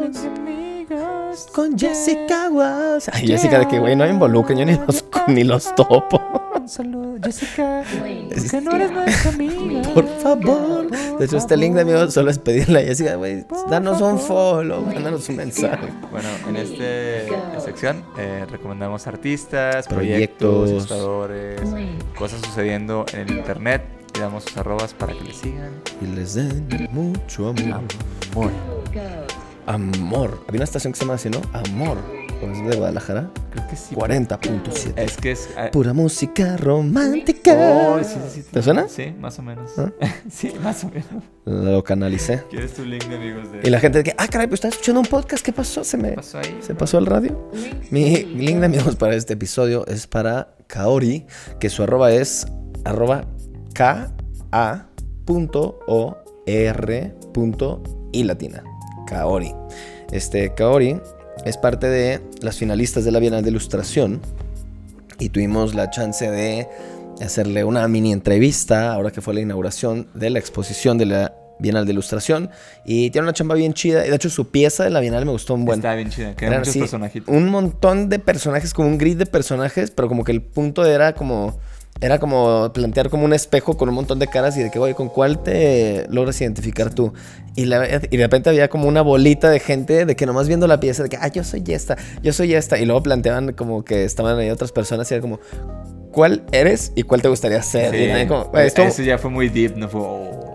con 1.53 1.79
Jessica 1.79 2.49
Walsh. 2.51 3.09
Ay, 3.13 3.27
Jessica, 3.27 3.59
de 3.59 3.69
que 3.69 3.79
güey, 3.79 3.97
no 3.97 4.05
me 4.05 4.11
involucren, 4.11 4.59
yo 4.59 4.65
ni 4.65 4.75
los, 4.75 5.05
ni 5.29 5.45
los 5.45 5.75
topo. 5.75 6.21
Un 6.57 6.69
saludo, 6.69 7.17
Jessica. 7.23 7.83
Es 8.31 8.51
que 8.51 8.61
no 8.61 8.75
eres 8.75 8.91
nuestra 8.91 9.31
amiga. 9.31 9.83
Por 9.95 10.07
favor. 10.21 10.91
De 11.19 11.25
hecho, 11.25 11.37
este 11.37 11.57
link 11.57 11.75
de 11.75 11.83
amigos 11.83 12.15
solo 12.15 12.31
es 12.31 12.39
pedirle 12.39 12.81
a 12.81 12.83
Jessica, 12.85 13.17
güey, 13.17 13.45
danos 13.69 14.01
un 14.01 14.19
follow, 14.19 14.83
mándanos 14.83 15.29
un 15.29 15.37
mensaje. 15.37 15.89
Bueno, 16.11 16.29
en 16.49 16.57
esta 16.57 17.61
sección 17.61 18.03
eh, 18.19 18.47
recomendamos 18.51 19.07
artistas, 19.07 19.87
Proyectos. 19.89 20.69
proyectos, 20.69 20.71
ilustradores, 20.71 21.61
cosas 22.17 22.41
sucediendo 22.41 23.05
en 23.13 23.21
el 23.21 23.31
internet 23.33 23.83
y 24.17 24.21
damos 24.21 24.45
sus 24.45 24.57
arrobas 24.57 24.95
para 24.95 25.13
que 25.13 25.21
le 25.25 25.35
sigan. 25.35 25.73
Y 26.01 26.07
les 26.15 26.35
den 26.35 26.89
mucho 26.93 27.49
amor. 27.49 27.81
Amor. 28.33 28.51
Amor. 29.67 30.41
Había 30.49 30.59
una 30.59 30.65
estación 30.65 30.93
que 30.93 30.99
se 30.99 31.05
llama 31.05 31.15
así, 31.15 31.31
¿no? 31.31 31.41
Amor. 31.53 31.97
¿O 32.43 32.47
es 32.51 32.67
de 32.69 32.77
Guadalajara? 32.77 33.31
Creo 33.51 33.67
que 33.69 33.77
sí. 33.77 33.95
40.7. 33.95 34.93
Es 34.97 35.17
que 35.17 35.31
es. 35.33 35.49
ah, 35.57 35.71
Pura 35.73 35.93
música 35.95 36.57
romántica. 36.57 37.53
oh, 37.57 37.99
sí, 38.03 38.17
sí, 38.29 38.43
sí, 38.43 38.49
¿Te 38.53 38.63
suena? 38.63 38.89
Sí, 38.89 39.15
más 39.19 39.39
o 39.39 39.43
menos. 39.43 39.71
¿Ah? 39.79 39.91
sí, 40.31 40.53
más 40.63 40.85
o 40.85 40.89
menos. 40.91 41.25
Lo 41.47 41.83
canalicé. 41.85 42.43
¿Quieres 42.51 42.75
tu 42.75 42.85
link 42.85 43.05
de 43.07 43.17
amigos 43.17 43.51
de 43.53 43.61
Y 43.63 43.71
la 43.71 43.81
gente 43.81 43.99
de 43.99 44.05
que, 44.05 44.15
ah, 44.19 44.27
caray, 44.29 44.47
pues 44.49 44.59
estás 44.59 44.73
escuchando 44.75 45.01
un 45.01 45.07
podcast, 45.07 45.45
¿qué 45.45 45.53
pasó? 45.53 45.83
Se 45.85 45.97
me 45.97 46.11
¿Qué 46.11 46.17
pasó 46.17 46.39
ahí? 46.39 46.59
se 46.61 46.75
pasó 46.75 46.99
al 46.99 47.07
radio. 47.07 47.51
Mi 47.91 48.25
link 48.25 48.59
de 48.59 48.67
amigos 48.67 48.97
para 48.97 49.15
este 49.15 49.35
episodio 49.35 49.87
es 49.87 50.07
para 50.07 50.57
Kaori, 50.67 51.27
que 51.61 51.71
su 51.71 51.83
arroba 51.83 52.13
es 52.13 52.47
arroba 52.85 53.25
K-A 53.75 54.89
punto 55.25 55.79
O 55.87 56.17
R 56.47 57.15
punto 57.33 57.83
I 58.13 58.25
latina. 58.25 58.63
Kaori. 59.07 59.55
Este, 60.13 60.55
Kaori 60.55 61.01
es 61.45 61.57
parte 61.57 61.89
de 61.89 62.21
las 62.41 62.57
finalistas 62.57 63.05
de 63.05 63.11
la 63.11 63.19
Bienal 63.19 63.43
de 63.43 63.51
Ilustración 63.51 64.21
y 65.19 65.29
tuvimos 65.29 65.75
la 65.75 65.91
chance 65.91 66.31
de 66.31 66.69
hacerle 67.21 67.65
una 67.65 67.87
mini 67.89 68.13
entrevista 68.13 68.93
ahora 68.93 69.11
que 69.11 69.21
fue 69.21 69.35
la 69.35 69.41
inauguración 69.41 70.09
de 70.15 70.31
la 70.31 70.39
exposición 70.39 70.99
de 70.99 71.07
la 71.07 71.35
Bienal 71.59 71.87
de 71.87 71.93
Ilustración 71.93 72.51
y 72.85 73.11
tiene 73.11 73.27
una 73.27 73.33
chamba 73.33 73.55
bien 73.55 73.75
chida 73.75 74.03
de 74.03 74.15
hecho 74.15 74.29
su 74.29 74.49
pieza 74.51 74.85
de 74.85 74.91
la 74.91 75.01
Bienal 75.01 75.25
me 75.25 75.33
gustó 75.33 75.55
un 75.55 75.65
buen. 75.65 75.79
Está 75.79 75.95
bien 75.95 76.11
chida. 76.11 76.35
Eran 76.41 76.61
muchos 76.61 76.77
personajitos. 76.77 77.35
Un 77.35 77.49
montón 77.49 78.09
de 78.09 78.19
personajes, 78.19 78.75
como 78.75 78.89
un 78.89 78.99
grid 78.99 79.17
de 79.17 79.27
personajes, 79.27 79.91
pero 79.91 80.09
como 80.09 80.25
que 80.25 80.33
el 80.33 80.43
punto 80.43 80.85
era 80.85 81.15
como. 81.15 81.59
Era 82.01 82.19
como 82.19 82.71
plantear 82.73 83.09
como 83.09 83.25
un 83.25 83.33
espejo 83.33 83.77
con 83.77 83.89
un 83.89 83.95
montón 83.95 84.19
de 84.19 84.27
caras 84.27 84.57
y 84.57 84.63
de 84.63 84.71
que, 84.71 84.79
oye, 84.79 84.95
¿con 84.95 85.09
cuál 85.09 85.43
te 85.43 86.07
logras 86.11 86.41
identificar 86.41 86.93
tú? 86.93 87.13
Y, 87.57 87.67
la- 87.67 87.87
y 88.11 88.17
de 88.17 88.23
repente 88.25 88.51
había 88.51 88.69
como 88.69 88.89
una 88.89 89.01
bolita 89.01 89.49
de 89.49 89.61
gente 89.61 90.05
de 90.05 90.17
que 90.17 90.27
nomás 90.27 90.49
viendo 90.49 90.67
la 90.67 90.81
pieza, 90.81 91.05
de 91.05 91.09
que, 91.09 91.17
ah, 91.21 91.29
yo 91.29 91.45
soy 91.45 91.63
esta, 91.69 91.97
yo 92.23 92.33
soy 92.33 92.55
esta. 92.55 92.79
Y 92.79 92.85
luego 92.85 93.03
planteaban 93.03 93.53
como 93.53 93.85
que 93.85 94.05
estaban 94.05 94.39
ahí 94.39 94.51
otras 94.51 94.73
personas 94.73 95.11
y 95.11 95.15
era 95.15 95.21
como, 95.23 95.39
¿cuál 96.13 96.43
eres 96.53 96.93
y 96.97 97.05
cuál 97.05 97.23
te 97.23 97.29
gustaría 97.29 97.63
ser? 97.63 97.93
Sí, 97.95 98.23
Y 98.23 98.27
como, 98.27 98.51
estuvo- 98.59 98.87
Eso 98.87 99.03
ya 99.03 99.17
fue 99.17 99.31
muy 99.31 99.49
deep, 99.49 99.77
no 99.77 99.89
fue. 99.89 100.01
oh. 100.03 100.54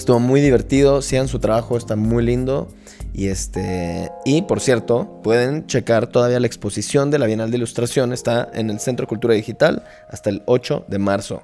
Estuvo 0.00 0.18
muy 0.18 0.40
divertido, 0.40 1.02
sigan 1.02 1.28
su 1.28 1.40
trabajo, 1.40 1.76
está 1.76 1.94
muy 1.94 2.24
lindo. 2.24 2.68
Y 3.12 3.28
este 3.28 4.10
y 4.24 4.40
por 4.40 4.60
cierto, 4.60 5.20
pueden 5.22 5.66
checar 5.66 6.06
todavía 6.06 6.40
la 6.40 6.46
exposición 6.46 7.10
de 7.10 7.18
la 7.18 7.26
Bienal 7.26 7.50
de 7.50 7.58
Ilustración, 7.58 8.14
está 8.14 8.48
en 8.54 8.70
el 8.70 8.80
Centro 8.80 9.06
Cultura 9.06 9.34
Digital 9.34 9.84
hasta 10.08 10.30
el 10.30 10.42
8 10.46 10.86
de 10.88 10.98
marzo. 10.98 11.42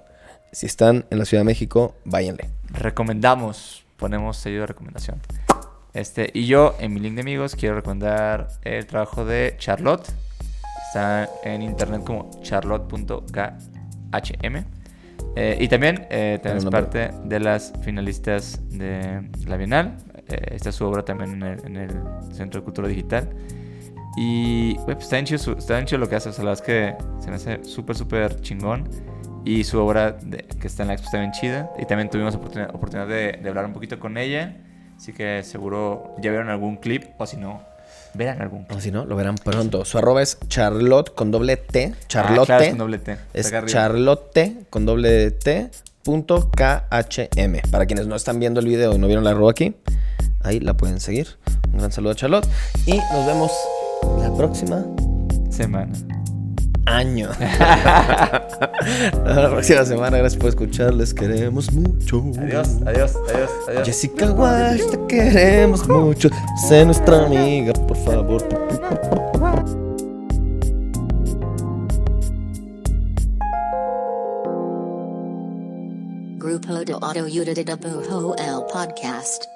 Si 0.52 0.64
están 0.64 1.04
en 1.10 1.18
la 1.18 1.26
Ciudad 1.26 1.42
de 1.42 1.44
México, 1.44 1.96
váyanle. 2.06 2.48
Recomendamos. 2.70 3.84
Ponemos 3.98 4.38
sello 4.38 4.60
de 4.60 4.68
recomendación. 4.68 5.20
Este, 5.92 6.30
y 6.32 6.46
yo, 6.46 6.76
en 6.80 6.94
mi 6.94 7.00
link 7.00 7.16
de 7.16 7.20
amigos, 7.20 7.56
quiero 7.56 7.74
recomendar 7.74 8.48
el 8.62 8.86
trabajo 8.86 9.26
de 9.26 9.54
Charlotte. 9.58 10.08
Está 10.86 11.28
en 11.44 11.60
internet 11.60 12.04
como 12.04 12.30
charlotte.khm. 12.40 13.36
Eh, 15.36 15.58
y 15.60 15.68
también, 15.68 16.06
eh, 16.08 16.40
parte 16.70 17.10
de 17.24 17.40
las 17.40 17.72
finalistas 17.82 18.58
de 18.70 19.28
la 19.46 19.56
Bienal. 19.56 19.98
Eh, 20.28 20.54
está 20.56 20.72
su 20.72 20.84
obra 20.86 21.04
también 21.04 21.34
en 21.34 21.42
el, 21.42 21.66
en 21.66 21.76
el 21.76 21.90
Centro 22.32 22.60
de 22.60 22.64
Cultura 22.64 22.88
Digital. 22.88 23.28
Y 24.16 24.74
pues, 24.86 24.96
está, 24.98 25.16
bien 25.16 25.26
chido 25.26 25.56
está 25.58 25.74
bien 25.74 25.86
chido 25.86 25.98
lo 25.98 26.08
que 26.08 26.16
hace. 26.16 26.30
O 26.30 26.32
sea, 26.32 26.42
la 26.44 26.50
verdad 26.52 26.66
es 26.66 26.66
que 26.66 27.22
se 27.22 27.28
me 27.30 27.36
hace 27.36 27.64
súper, 27.64 27.96
súper 27.96 28.40
chingón. 28.40 28.88
Y 29.44 29.62
su 29.62 29.78
obra 29.78 30.12
de- 30.12 30.38
que 30.60 30.66
está 30.66 30.82
en 30.82 30.88
la 30.88 30.94
expo 30.94 31.06
está 31.06 31.18
bien 31.18 31.32
chida. 31.32 31.70
Y 31.78 31.84
también 31.84 32.08
tuvimos 32.10 32.34
oportunidad, 32.34 32.74
oportunidad 32.74 33.06
de, 33.06 33.38
de 33.40 33.48
hablar 33.48 33.66
un 33.66 33.74
poquito 33.74 34.00
con 34.00 34.16
ella. 34.16 34.56
Así 34.96 35.12
que 35.12 35.42
seguro 35.42 36.14
ya 36.18 36.30
vieron 36.30 36.48
algún 36.48 36.76
clip. 36.78 37.04
O 37.18 37.26
si 37.26 37.36
no, 37.36 37.60
verán 38.14 38.40
algún 38.40 38.64
clip. 38.64 38.78
O 38.78 38.80
si 38.80 38.90
no, 38.90 39.04
lo 39.04 39.16
verán 39.16 39.36
pronto. 39.36 39.84
Su 39.84 39.98
arroba 39.98 40.22
es 40.22 40.38
Charlotte 40.48 41.14
con 41.14 41.30
doble 41.30 41.56
T. 41.56 41.94
Charlotte. 42.08 42.50
Ah, 42.50 42.58
claro, 42.58 42.64
es 42.64 42.68
con 42.70 42.78
doble 42.78 42.98
T. 42.98 43.16
Es. 43.34 43.52
Charlotte 43.66 44.66
con 44.70 44.86
doble 44.86 45.30
T. 45.30 45.70
Punto 46.02 46.50
KHM. 46.50 47.70
Para 47.70 47.86
quienes 47.86 48.06
no 48.06 48.14
están 48.14 48.38
viendo 48.38 48.60
el 48.60 48.66
video 48.66 48.94
y 48.94 48.98
no 48.98 49.06
vieron 49.08 49.24
la 49.24 49.30
arroba 49.30 49.50
aquí, 49.50 49.74
ahí 50.42 50.60
la 50.60 50.74
pueden 50.74 51.00
seguir. 51.00 51.36
Un 51.72 51.78
gran 51.78 51.90
saludo 51.90 52.12
a 52.12 52.14
Charlotte. 52.14 52.48
Y 52.86 52.96
nos 52.96 53.26
vemos 53.26 53.52
la 54.20 54.32
próxima 54.34 54.84
Semana. 55.50 56.15
Año. 56.86 57.28
la 59.24 59.50
próxima 59.50 59.84
semana, 59.84 60.18
gracias 60.18 60.40
por 60.40 60.48
escuchar. 60.48 60.94
Les 60.94 61.12
queremos 61.12 61.72
mucho. 61.72 62.24
Adiós, 62.38 62.68
adiós, 62.86 63.16
adiós, 63.28 63.50
adiós. 63.68 63.86
Jessica 63.86 64.32
Wash, 64.32 64.90
te 64.90 64.98
queremos 65.08 65.86
mucho. 65.86 66.30
Sé 66.68 66.84
nuestra 66.84 67.26
amiga, 67.26 67.72
por 67.72 67.96
favor. 67.98 68.42
Grupo 76.38 76.84
de 76.84 76.92
Auto 76.92 77.24
Udida 77.24 77.76
Bujo 77.76 78.34
El 78.38 78.64
Podcast. 78.72 79.55